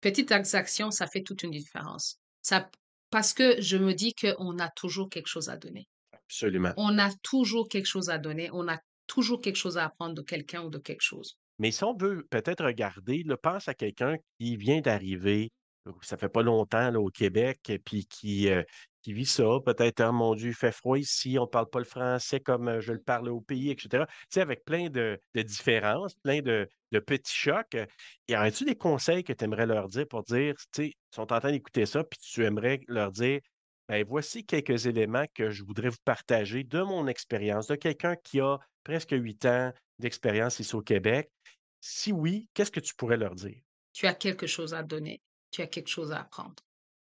petites 0.00 0.32
actions, 0.32 0.90
ça 0.90 1.06
fait 1.06 1.22
toute 1.22 1.42
une 1.42 1.50
différence. 1.50 2.18
Ça, 2.42 2.68
parce 3.10 3.32
que 3.32 3.60
je 3.60 3.76
me 3.76 3.94
dis 3.94 4.14
qu'on 4.14 4.58
a 4.58 4.68
toujours 4.70 5.08
quelque 5.10 5.28
chose 5.28 5.48
à 5.48 5.56
donner. 5.56 5.88
Absolument. 6.12 6.72
On 6.76 6.98
a 6.98 7.10
toujours 7.22 7.68
quelque 7.68 7.86
chose 7.86 8.10
à 8.10 8.18
donner. 8.18 8.50
On 8.52 8.68
a 8.68 8.78
toujours 9.06 9.40
quelque 9.40 9.56
chose 9.56 9.78
à 9.78 9.84
apprendre 9.86 10.14
de 10.14 10.22
quelqu'un 10.22 10.64
ou 10.64 10.70
de 10.70 10.78
quelque 10.78 11.02
chose. 11.02 11.38
Mais 11.58 11.70
si 11.70 11.84
on 11.84 11.94
veut 11.96 12.26
peut-être 12.30 12.64
regarder, 12.64 13.24
pense 13.34 13.68
à 13.68 13.74
quelqu'un 13.74 14.16
qui 14.38 14.56
vient 14.56 14.80
d'arriver, 14.80 15.50
heu, 15.88 15.92
ça 16.02 16.16
fait 16.18 16.28
pas 16.28 16.42
longtemps 16.42 16.94
au 16.96 17.08
Québec, 17.08 17.60
puis 17.84 18.06
qui, 18.06 18.48
heu, 18.48 18.64
qui 19.02 19.12
vit 19.14 19.24
ça, 19.26 19.44
peut-être: 19.64 20.00
«Ah 20.00 20.12
mon 20.12 20.34
Dieu, 20.34 20.48
il 20.50 20.54
fait 20.54 20.72
froid 20.72 20.98
ici, 20.98 21.38
on 21.38 21.46
parle 21.46 21.70
pas 21.70 21.78
le 21.78 21.84
français 21.86 22.40
comme, 22.40 22.68
heu, 22.68 22.80
je 22.80 22.92
le 22.92 23.00
parle 23.02 23.28
au 23.30 23.40
pays» 23.40 23.70
et 23.70 23.76
cetera. 23.80 24.06
Tu 24.06 24.12
sais, 24.30 24.40
avec 24.42 24.64
plein 24.64 24.90
de 24.90 25.18
de 25.34 25.42
différences, 25.42 26.14
plein 26.22 26.40
de 26.42 26.68
petits 27.00 27.32
chocs, 27.34 27.76
y 28.28 28.36
aurait-tu 28.36 28.64
des 28.64 28.76
conseils 28.76 29.24
que 29.24 29.32
tu 29.32 29.44
aimerais 29.44 29.66
leur 29.66 29.88
dire 29.88 30.06
pour 30.08 30.22
dire, 30.24 30.54
tu 30.74 30.82
sais, 30.84 30.86
ils 30.88 31.14
sont 31.14 31.32
en 31.32 31.40
train 31.40 31.52
d'écouter 31.52 31.86
ça, 31.86 32.04
puis 32.04 32.18
tu 32.20 32.44
aimerais 32.44 32.80
leur 32.88 33.12
dire: 33.12 33.40
«Ben, 33.88 34.04
voici 34.04 34.44
quelques 34.44 34.86
éléments 34.86 35.26
que 35.32 35.50
je 35.50 35.62
voudrais 35.62 35.90
vous 35.90 36.02
partager 36.04 36.64
de 36.64 36.82
mon 36.82 37.06
expérience», 37.06 37.68
de 37.68 37.76
quelqu'un 37.76 38.16
qui 38.16 38.40
a 38.40 38.58
presque 38.82 39.12
8 39.12 39.44
ans 39.46 39.72
d'expérience 39.98 40.58
ici 40.58 40.74
au 40.74 40.82
Québec. 40.82 41.30
Si 41.80 42.12
oui, 42.12 42.48
qu'est-ce 42.52 42.72
que 42.72 42.80
tu 42.80 42.94
pourrais 42.94 43.16
leur 43.16 43.34
dire? 43.34 43.60
Tu 43.92 44.06
as 44.06 44.14
quelque 44.14 44.46
chose 44.46 44.74
à 44.74 44.82
donner. 44.82 45.20
Tu 45.52 45.62
as 45.62 45.68
quelque 45.68 45.88
chose 45.88 46.10
à 46.10 46.20
apprendre. 46.20 46.56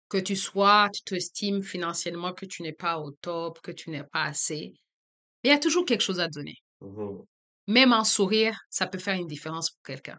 Que 0.09 0.19
tu 0.19 0.37
sois, 0.37 0.89
tu 0.95 1.03
t'estimes 1.03 1.63
financièrement 1.63 2.33
que 2.33 2.47
tu 2.47 2.63
n'es 2.63 2.73
pas 2.73 2.99
au 2.99 3.11
top, 3.11 3.61
que 3.61 3.73
tu 3.73 3.91
n'es 3.91 4.05
pas 4.05 4.25
assez. 4.25 4.73
Il 5.43 5.51
y 5.51 5.53
a 5.53 5.59
toujours 5.59 5.85
quelque 5.85 6.01
chose 6.01 6.21
à 6.21 6.29
donner. 6.29 6.55
Mmh 6.81 7.23
Même 7.67 7.93
un 7.93 8.05
sourire, 8.05 8.59
ça 8.71 8.87
peut 8.87 8.99
faire 8.99 9.17
une 9.17 9.27
différence 9.27 9.71
pour 9.71 9.83
quelqu'un. 9.83 10.19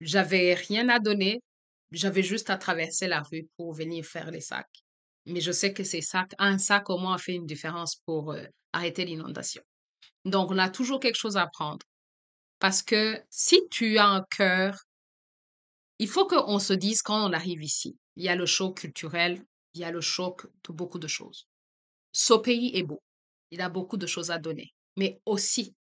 J'avais 0.00 0.54
rien 0.54 0.88
à 0.88 0.98
donner. 0.98 1.40
J'avais 1.90 2.22
juste 2.22 2.50
à 2.50 2.56
traverser 2.56 3.08
la 3.08 3.22
rue 3.22 3.48
pour 3.56 3.72
venir 3.72 4.04
faire 4.04 4.30
les 4.30 4.40
sacs. 4.40 4.82
Mais 5.28 5.40
je 5.40 5.52
sais 5.52 5.72
que 5.72 5.84
ces 5.84 6.00
sacs, 6.00 6.34
un 6.38 6.58
sac 6.58 6.90
au 6.90 6.98
moins 6.98 7.14
a 7.14 7.18
fait 7.18 7.34
une 7.34 7.46
différence 7.46 7.96
pour 8.06 8.32
euh, 8.32 8.44
arrêter 8.72 9.04
l'inondation. 9.04 9.62
Donc, 10.24 10.50
on 10.50 10.58
a 10.58 10.70
toujours 10.70 11.00
quelque 11.00 11.16
chose 11.18 11.36
à 11.36 11.42
apprendre. 11.42 11.84
Parce 12.58 12.82
que 12.82 13.22
si 13.30 13.60
tu 13.70 13.98
as 13.98 14.06
un 14.08 14.24
cœur, 14.36 14.76
il 15.98 16.08
faut 16.08 16.26
qu'on 16.26 16.58
se 16.58 16.72
dise 16.72 17.02
quand 17.02 17.28
on 17.28 17.32
arrive 17.32 17.62
ici, 17.62 17.96
il 18.16 18.24
y 18.24 18.28
a 18.28 18.36
le 18.36 18.46
choc 18.46 18.78
culturel, 18.80 19.44
il 19.74 19.80
y 19.82 19.84
a 19.84 19.90
le 19.90 20.00
choc 20.00 20.46
de 20.64 20.72
beaucoup 20.72 20.98
de 20.98 21.08
choses. 21.08 21.46
Ce 22.12 22.34
pays 22.34 22.70
est 22.74 22.82
beau. 22.82 23.02
Il 23.50 23.60
a 23.60 23.68
beaucoup 23.68 23.96
de 23.96 24.06
choses 24.06 24.30
à 24.30 24.38
donner. 24.38 24.72
mais 24.96 25.20
aussi 25.26 25.74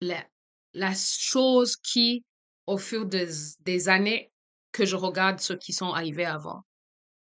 la, 0.00 0.26
la 0.74 0.92
chose 0.94 1.76
qui, 1.76 2.24
au 2.66 2.78
fur 2.78 3.06
des, 3.06 3.28
des 3.60 3.88
années 3.88 4.32
que 4.72 4.84
je 4.84 4.96
regarde 4.96 5.40
ceux 5.40 5.56
qui 5.56 5.72
sont 5.72 5.92
arrivés 5.92 6.24
avant, 6.24 6.64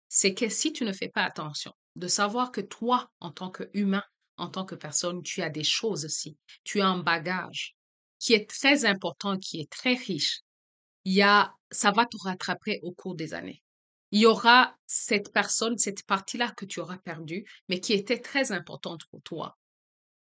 c'est 0.09 0.35
que 0.35 0.49
si 0.49 0.73
tu 0.73 0.85
ne 0.85 0.92
fais 0.92 1.09
pas 1.09 1.25
attention, 1.25 1.73
de 1.97 2.09
savoir 2.09 2.53
que 2.53 2.61
toi, 2.61 3.11
en 3.21 3.31
tant 3.31 3.51
qu'humain, 3.51 4.05
en 4.37 4.49
tant 4.49 4.64
que 4.64 4.75
personne, 4.75 5.23
tu 5.23 5.42
as 5.42 5.51
des 5.51 5.64
choses 5.64 6.05
aussi, 6.05 6.37
tu 6.64 6.81
as 6.81 6.87
un 6.87 6.99
bagage 6.99 7.75
qui 8.18 8.35
est 8.35 8.49
très 8.49 8.85
important, 8.85 9.37
qui 9.37 9.61
est 9.61 9.71
très 9.71 9.94
riche. 9.94 10.40
Il 11.05 11.12
y 11.12 11.23
a, 11.23 11.53
ça 11.71 11.90
va 11.90 12.07
te 12.07 12.16
rattraper 12.23 12.81
au 12.83 12.92
cours 12.92 13.14
des 13.14 13.35
années. 13.35 13.62
Il 14.11 14.21
y 14.21 14.27
aura 14.27 14.75
cette 14.87 15.33
personne, 15.33 15.77
cette 15.77 16.05
partie-là 16.05 16.53
que 16.57 16.64
tu 16.64 16.81
auras 16.81 16.99
perdue, 16.99 17.44
mais 17.68 17.81
qui 17.81 17.92
était 17.92 18.21
très 18.21 18.53
importante 18.53 19.03
pour 19.11 19.23
toi 19.23 19.57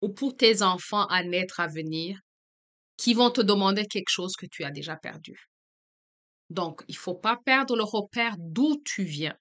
ou 0.02 0.10
pour 0.10 0.36
tes 0.36 0.62
enfants 0.62 1.08
à 1.08 1.24
naître 1.24 1.60
à 1.60 1.68
venir, 1.68 2.20
qui 2.98 3.14
vont 3.14 3.32
te 3.32 3.42
demander 3.42 3.86
quelque 3.86 4.10
chose 4.10 4.36
que 4.36 4.46
tu 4.46 4.64
as 4.64 4.72
déjà 4.72 4.96
perdu. 4.96 5.50
Donc, 6.50 6.84
il 6.88 6.96
faut 6.96 7.16
pas 7.16 7.38
perdre 7.46 7.76
le 7.76 7.84
repère 7.84 8.36
d'où 8.38 8.82
tu 8.86 9.04
viens, 9.04 9.36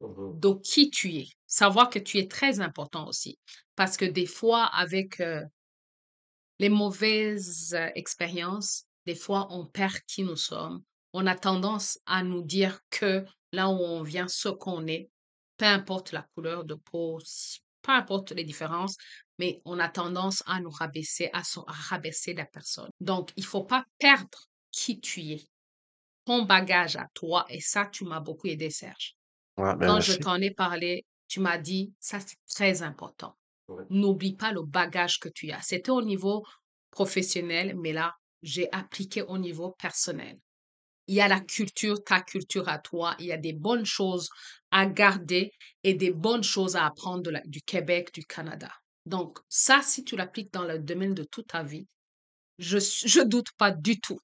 Mhm. 0.00 0.38
de 0.40 0.54
qui 0.62 0.90
tu 0.90 1.14
es. 1.16 1.28
Savoir 1.46 1.90
que 1.90 1.98
tu 1.98 2.18
es 2.18 2.28
très 2.28 2.60
important 2.60 3.06
aussi. 3.08 3.38
Parce 3.76 3.96
que 3.96 4.04
des 4.04 4.26
fois, 4.26 4.64
avec 4.64 5.20
euh, 5.20 5.42
les 6.58 6.68
mauvaises 6.68 7.74
euh, 7.74 7.88
expériences, 7.94 8.84
des 9.06 9.14
fois, 9.14 9.46
on 9.50 9.66
perd 9.66 9.98
qui 10.06 10.22
nous 10.24 10.36
sommes. 10.36 10.82
On 11.12 11.26
a 11.26 11.34
tendance 11.34 11.98
à 12.06 12.22
nous 12.22 12.42
dire 12.42 12.80
que 12.90 13.24
là 13.52 13.68
où 13.68 13.76
on 13.78 14.02
vient, 14.02 14.28
ce 14.28 14.48
qu'on 14.48 14.86
est, 14.86 15.08
peu 15.56 15.64
importe 15.66 16.12
la 16.12 16.22
couleur 16.34 16.64
de 16.64 16.74
peau, 16.74 17.18
peu 17.82 17.92
importe 17.92 18.32
les 18.32 18.44
différences, 18.44 18.96
mais 19.38 19.60
on 19.64 19.78
a 19.78 19.88
tendance 19.88 20.42
à 20.46 20.60
nous 20.60 20.70
rabaisser, 20.70 21.30
à, 21.32 21.44
se- 21.44 21.60
à 21.60 21.72
rabaisser 21.72 22.34
la 22.34 22.44
personne. 22.46 22.90
Donc, 23.00 23.32
il 23.36 23.44
faut 23.44 23.64
pas 23.64 23.86
perdre 23.98 24.48
qui 24.70 25.00
tu 25.00 25.20
es, 25.22 25.46
ton 26.26 26.44
bagage 26.44 26.96
à 26.96 27.08
toi. 27.14 27.46
Et 27.48 27.60
ça, 27.60 27.86
tu 27.86 28.04
m'as 28.04 28.20
beaucoup 28.20 28.48
aidé, 28.48 28.70
Serge. 28.70 29.15
Ouais, 29.58 29.74
ben 29.76 29.86
Quand 29.86 30.00
je 30.00 30.12
merci. 30.12 30.18
t'en 30.18 30.40
ai 30.40 30.50
parlé, 30.50 31.04
tu 31.28 31.40
m'as 31.40 31.58
dit, 31.58 31.92
ça, 31.98 32.20
c'est 32.20 32.36
très 32.48 32.82
important. 32.82 33.36
Ouais. 33.68 33.84
N'oublie 33.90 34.34
pas 34.36 34.52
le 34.52 34.62
bagage 34.62 35.18
que 35.18 35.28
tu 35.28 35.50
as. 35.50 35.62
C'était 35.62 35.90
au 35.90 36.02
niveau 36.02 36.44
professionnel, 36.90 37.74
mais 37.76 37.92
là, 37.92 38.14
j'ai 38.42 38.70
appliqué 38.72 39.22
au 39.22 39.38
niveau 39.38 39.72
personnel. 39.78 40.38
Il 41.08 41.14
y 41.16 41.20
a 41.20 41.28
la 41.28 41.40
culture, 41.40 42.02
ta 42.04 42.20
culture 42.20 42.68
à 42.68 42.78
toi. 42.78 43.14
Il 43.18 43.26
y 43.26 43.32
a 43.32 43.36
des 43.36 43.52
bonnes 43.52 43.86
choses 43.86 44.28
à 44.70 44.86
garder 44.86 45.52
et 45.84 45.94
des 45.94 46.10
bonnes 46.12 46.42
choses 46.42 46.76
à 46.76 46.86
apprendre 46.86 47.22
de 47.22 47.30
la- 47.30 47.42
du 47.46 47.62
Québec, 47.62 48.12
du 48.12 48.24
Canada. 48.24 48.70
Donc, 49.04 49.38
ça, 49.48 49.82
si 49.82 50.04
tu 50.04 50.16
l'appliques 50.16 50.52
dans 50.52 50.64
le 50.64 50.78
domaine 50.80 51.14
de 51.14 51.24
toute 51.24 51.48
ta 51.48 51.62
vie, 51.62 51.86
je 52.58 52.78
je 52.78 53.20
doute 53.22 53.48
pas 53.58 53.70
du 53.70 54.00
tout 54.00 54.18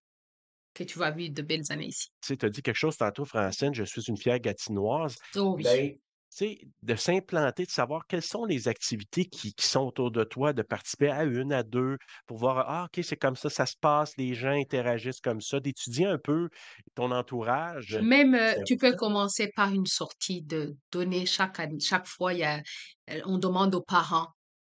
que 0.74 0.84
tu 0.84 0.98
vas 0.98 1.10
vivre 1.10 1.34
de 1.34 1.42
belles 1.42 1.70
années 1.70 1.86
ici. 1.88 2.08
Tu 2.22 2.34
sais, 2.34 2.44
as 2.44 2.48
dit 2.50 2.62
quelque 2.62 2.76
chose 2.76 2.96
tantôt, 2.96 3.24
Francine, 3.24 3.74
je 3.74 3.84
suis 3.84 4.02
une 4.08 4.16
fière 4.16 4.38
gatinoise. 4.40 5.16
Oh 5.36 5.54
oui. 5.56 5.64
Ben, 5.64 5.90
tu 5.90 5.98
sais, 6.30 6.58
de 6.82 6.94
s'implanter, 6.94 7.64
de 7.66 7.70
savoir 7.70 8.06
quelles 8.06 8.22
sont 8.22 8.46
les 8.46 8.66
activités 8.66 9.26
qui, 9.26 9.52
qui 9.52 9.66
sont 9.68 9.82
autour 9.82 10.10
de 10.10 10.24
toi, 10.24 10.54
de 10.54 10.62
participer 10.62 11.10
à 11.10 11.24
une, 11.24 11.52
à 11.52 11.62
deux, 11.62 11.98
pour 12.26 12.38
voir, 12.38 12.64
ah, 12.68 12.86
OK, 12.86 13.04
c'est 13.04 13.16
comme 13.18 13.36
ça, 13.36 13.50
ça 13.50 13.66
se 13.66 13.74
passe, 13.78 14.12
les 14.16 14.32
gens 14.32 14.52
interagissent 14.52 15.20
comme 15.20 15.42
ça, 15.42 15.60
d'étudier 15.60 16.06
un 16.06 16.16
peu 16.16 16.48
ton 16.94 17.10
entourage. 17.10 17.98
Même, 18.02 18.34
euh, 18.34 18.54
tu 18.64 18.78
peux 18.78 18.94
commencer 18.94 19.50
par 19.54 19.74
une 19.74 19.84
sortie 19.84 20.40
de 20.40 20.74
donner 20.90 21.26
chaque 21.26 21.60
année, 21.60 21.80
chaque 21.80 22.06
fois, 22.06 22.32
il 22.32 22.38
y 22.38 22.44
a, 22.44 22.62
euh, 23.10 23.20
on 23.26 23.36
demande 23.36 23.74
aux 23.74 23.82
parents 23.82 24.28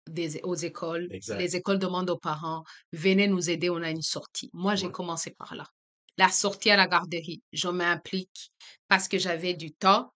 des, 0.10 0.41
aux 0.43 0.56
écoles, 0.56 1.08
Exact. 1.12 1.39
les 1.39 1.56
écoles 1.56 1.77
demandent 1.79 2.10
aux 2.10 2.17
parents, 2.17 2.63
venez 2.93 3.27
nous 3.27 3.49
aider, 3.51 3.69
on 3.69 3.82
a 3.84 3.91
une 3.91 4.01
sortie. 4.01 4.49
Moi, 4.53 4.73
j'ai 4.75 4.88
Ouais. 4.88 4.91
commencé 4.91 5.32
par 5.38 5.53
là. 5.56 5.65
La 6.17 6.30
sortie 6.30 6.69
à 6.71 6.76
la 6.78 6.88
garderie, 6.88 7.41
je 7.52 7.67
m'implique 7.67 8.52
parce 8.88 9.08
que 9.08 9.17
j'avais 9.19 9.54
du 9.54 9.73
temps. 9.73 10.12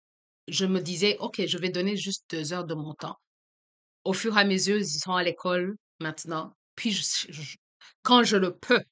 Je 0.48 0.64
me 0.66 0.80
disais, 0.80 1.16
OK, 1.18 1.44
je 1.46 1.59
vais 1.59 1.70
donner 1.70 1.96
juste 1.96 2.24
deux 2.30 2.52
heures 2.52 2.64
de 2.64 2.74
mon 2.74 2.94
temps. 2.94 3.16
Au 4.04 4.12
fur 4.14 4.37
et 4.38 4.40
à 4.40 4.44
mesure, 4.44 4.78
ils 4.78 4.87
sont 4.88 5.14
à 5.14 5.22
l'école 5.22 5.76
maintenant. 6.00 6.54
Puis, 6.76 6.92
je- 6.92 7.56
quand 8.02 8.24
je 8.24 8.37
le 8.37 8.56
peux, 8.56 8.82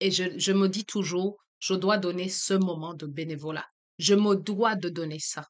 et 0.00 0.10
je, 0.10 0.38
je 0.38 0.52
me 0.52 0.68
dis 0.68 0.84
toujours, 0.84 1.38
je 1.60 1.74
dois 1.74 1.98
donner 1.98 2.28
ce 2.28 2.54
moment 2.54 2.94
de 2.94 3.06
bénévolat. 3.06 3.66
Je 3.98 4.14
me 4.14 4.36
dois 4.36 4.76
de 4.76 4.88
donner 4.90 5.20
ça. 5.20 5.46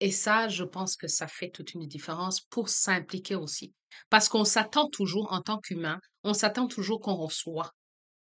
Et 0.00 0.10
ça, 0.12 0.48
je 0.48 0.64
pense 0.64 0.96
que 0.96 1.08
ça 1.08 1.28
fait 1.28 1.50
toute 1.50 1.74
une 1.74 1.86
différence 1.88 2.40
pour 2.42 2.68
s'impliquer 2.68 3.36
aussi. 3.36 3.74
Parce 4.10 4.28
qu'on 4.28 4.44
s'attend 4.44 4.88
toujours, 4.90 5.32
en 5.32 5.42
tant 5.42 5.58
qu'humain, 5.60 6.00
on 6.24 6.34
s'attend 6.34 6.68
toujours 6.68 7.00
qu'on 7.00 7.16
reçoit. 7.16 7.72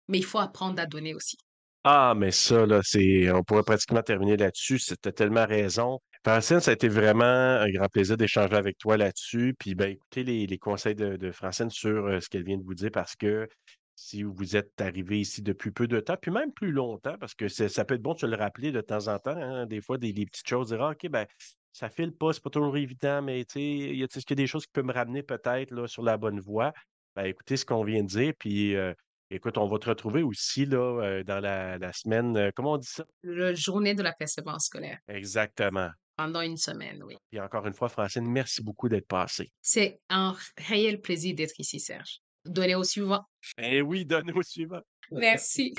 Mais 0.09 0.19
il 0.19 0.25
faut 0.25 0.39
apprendre 0.41 0.81
à 0.81 0.87
donner 0.87 1.15
aussi. 1.15 1.39
Ah, 1.85 2.15
mais 2.15 2.31
ça, 2.31 2.67
là, 2.67 2.81
c'est, 2.83 3.31
on 3.33 3.43
pourrait 3.43 3.63
pratiquement 3.63 4.03
terminer 4.03 4.37
là-dessus. 4.37 4.79
C'était 4.79 5.13
tellement 5.13 5.47
raison. 5.47 5.99
Francine, 6.25 6.61
ça 6.61 6.73
a 6.73 6.75
été 6.75 6.89
vraiment 6.89 7.25
un 7.25 7.71
grand 7.71 7.89
plaisir 7.89 8.19
d'échanger 8.19 8.55
avec 8.55 8.77
toi 8.77 8.99
là-dessus. 8.99 9.55
Puis, 9.59 9.75
ben, 9.75 9.91
écoutez 9.91 10.23
les, 10.23 10.59
conseils 10.59 10.95
de, 10.95 11.33
Francine 11.33 11.71
sur 11.71 12.07
euh, 12.07 12.21
ce 12.21 12.29
qu'elle 12.29 12.45
vient 12.45 12.59
de 12.59 12.63
vous 12.65 12.75
dire 12.75 12.91
parce 12.93 13.17
que 13.17 13.49
si 13.97 14.23
vous 14.23 14.57
êtes 14.57 14.79
arrivé 14.81 15.21
ici 15.21 15.41
depuis 15.43 15.71
peu 15.71 15.87
de 15.87 16.01
temps, 16.01 16.17
puis 16.21 16.31
même 16.31 16.53
plus 16.53 16.73
longtemps, 16.73 17.17
parce 17.19 17.35
que 17.35 17.49
ça 17.49 17.85
peut 17.85 17.95
être 17.95 18.03
bon 18.03 18.15
de 18.15 18.19
se 18.21 18.27
le 18.27 18.37
rappeler 18.37 18.73
de 18.73 18.81
temps 18.83 19.09
en 19.09 19.19
temps, 19.19 19.37
hein, 19.37 19.67
des 19.67 19.81
fois, 19.81 19.97
des, 19.97 20.13
petites 20.13 20.49
choses, 20.49 20.69
dire, 20.69 20.83
Ah, 20.83 20.91
OK, 20.91 21.09
ben, 21.09 21.27
ça 21.73 21.89
file 21.89 22.13
pas, 22.13 22.33
c'est 22.33 22.43
pas 22.43 22.51
toujours 22.51 22.77
évident, 22.77 23.23
mais 23.23 23.45
tu 23.45 23.53
sais, 23.53 24.23
qu'il 24.23 24.31
y 24.31 24.33
a 24.33 24.35
des 24.35 24.47
choses 24.47 24.67
qui 24.67 24.73
peuvent 24.73 24.85
me 24.85 24.93
ramener 24.93 25.23
peut-être 25.23 25.87
sur 25.87 26.03
la 26.03 26.19
bonne 26.19 26.41
voie? 26.41 26.73
Ben, 27.17 27.25
écoutez 27.25 27.57
ce 27.57 27.65
qu'on 27.65 27.85
vient 27.85 28.03
de 28.03 28.09
dire, 28.09 28.33
puis 28.39 28.77
euh, 28.77 28.93
Écoute, 29.33 29.59
on 29.59 29.69
va 29.69 29.79
te 29.79 29.89
retrouver 29.89 30.23
aussi 30.23 30.67
là, 30.67 30.79
euh, 31.03 31.23
dans 31.23 31.39
la, 31.41 31.79
la 31.79 31.93
semaine. 31.93 32.37
euh, 32.37 32.51
comment 32.55 32.73
on 32.73 32.79
dit 32.79 32.89
ça? 32.89 33.05
La 33.23 33.55
journée 33.55 33.95
de 33.95 34.03
la 34.03 34.13
persévérance 34.13 34.67
scolaire, 34.67 34.99
Exactement. 35.07 35.91
pendant 36.17 36.41
une 36.41 36.57
semaine, 36.57 37.01
oui. 37.05 37.17
Et 37.33 37.41
encore 37.41 37.65
une 37.67 37.73
fois, 37.75 37.89
Francine, 37.89 38.29
merci 38.29 38.61
beaucoup 38.63 38.89
d'être 38.89 39.07
passée. 39.07 39.53
C'est 39.63 40.01
un 40.09 40.35
réel 40.59 41.01
plaisir 41.01 41.35
d'être 41.37 41.55
ici, 41.61 41.79
Serge. 41.79 42.19
Donnez 42.45 42.75
au 42.75 42.83
suivant. 42.83 43.23
Eh 43.59 43.83
oui, 43.83 44.05
donne 44.05 44.31
au 44.33 44.43
suivant. 44.43 44.81
Merci. 45.13 45.75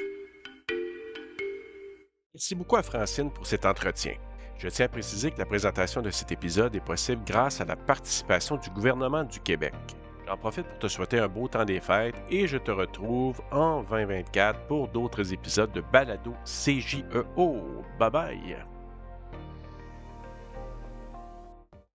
Merci 2.33 2.55
beaucoup 2.55 2.77
à 2.77 2.83
Francine 2.83 3.31
pour 3.33 3.45
cet 3.45 3.65
entretien. 3.65 4.13
Je 4.57 4.69
tiens 4.69 4.85
à 4.85 4.89
préciser 4.89 5.31
que 5.31 5.39
la 5.39 5.45
présentation 5.45 6.01
de 6.01 6.11
cet 6.11 6.31
épisode 6.31 6.73
est 6.75 6.85
possible 6.85 7.21
grâce 7.25 7.59
à 7.59 7.65
la 7.65 7.75
participation 7.75 8.55
du 8.57 8.69
gouvernement 8.69 9.23
du 9.25 9.39
Québec. 9.41 9.73
J'en 10.31 10.37
profite 10.37 10.65
pour 10.65 10.79
te 10.79 10.87
souhaiter 10.87 11.19
un 11.19 11.27
beau 11.27 11.49
temps 11.49 11.65
des 11.65 11.81
fêtes 11.81 12.15
et 12.29 12.47
je 12.47 12.57
te 12.57 12.71
retrouve 12.71 13.41
en 13.51 13.83
2024 13.83 14.65
pour 14.67 14.87
d'autres 14.87 15.33
épisodes 15.33 15.73
de 15.73 15.81
Balado 15.81 16.33
CJEO. 16.45 17.83
Bye 17.99 18.09
bye! 18.09 18.70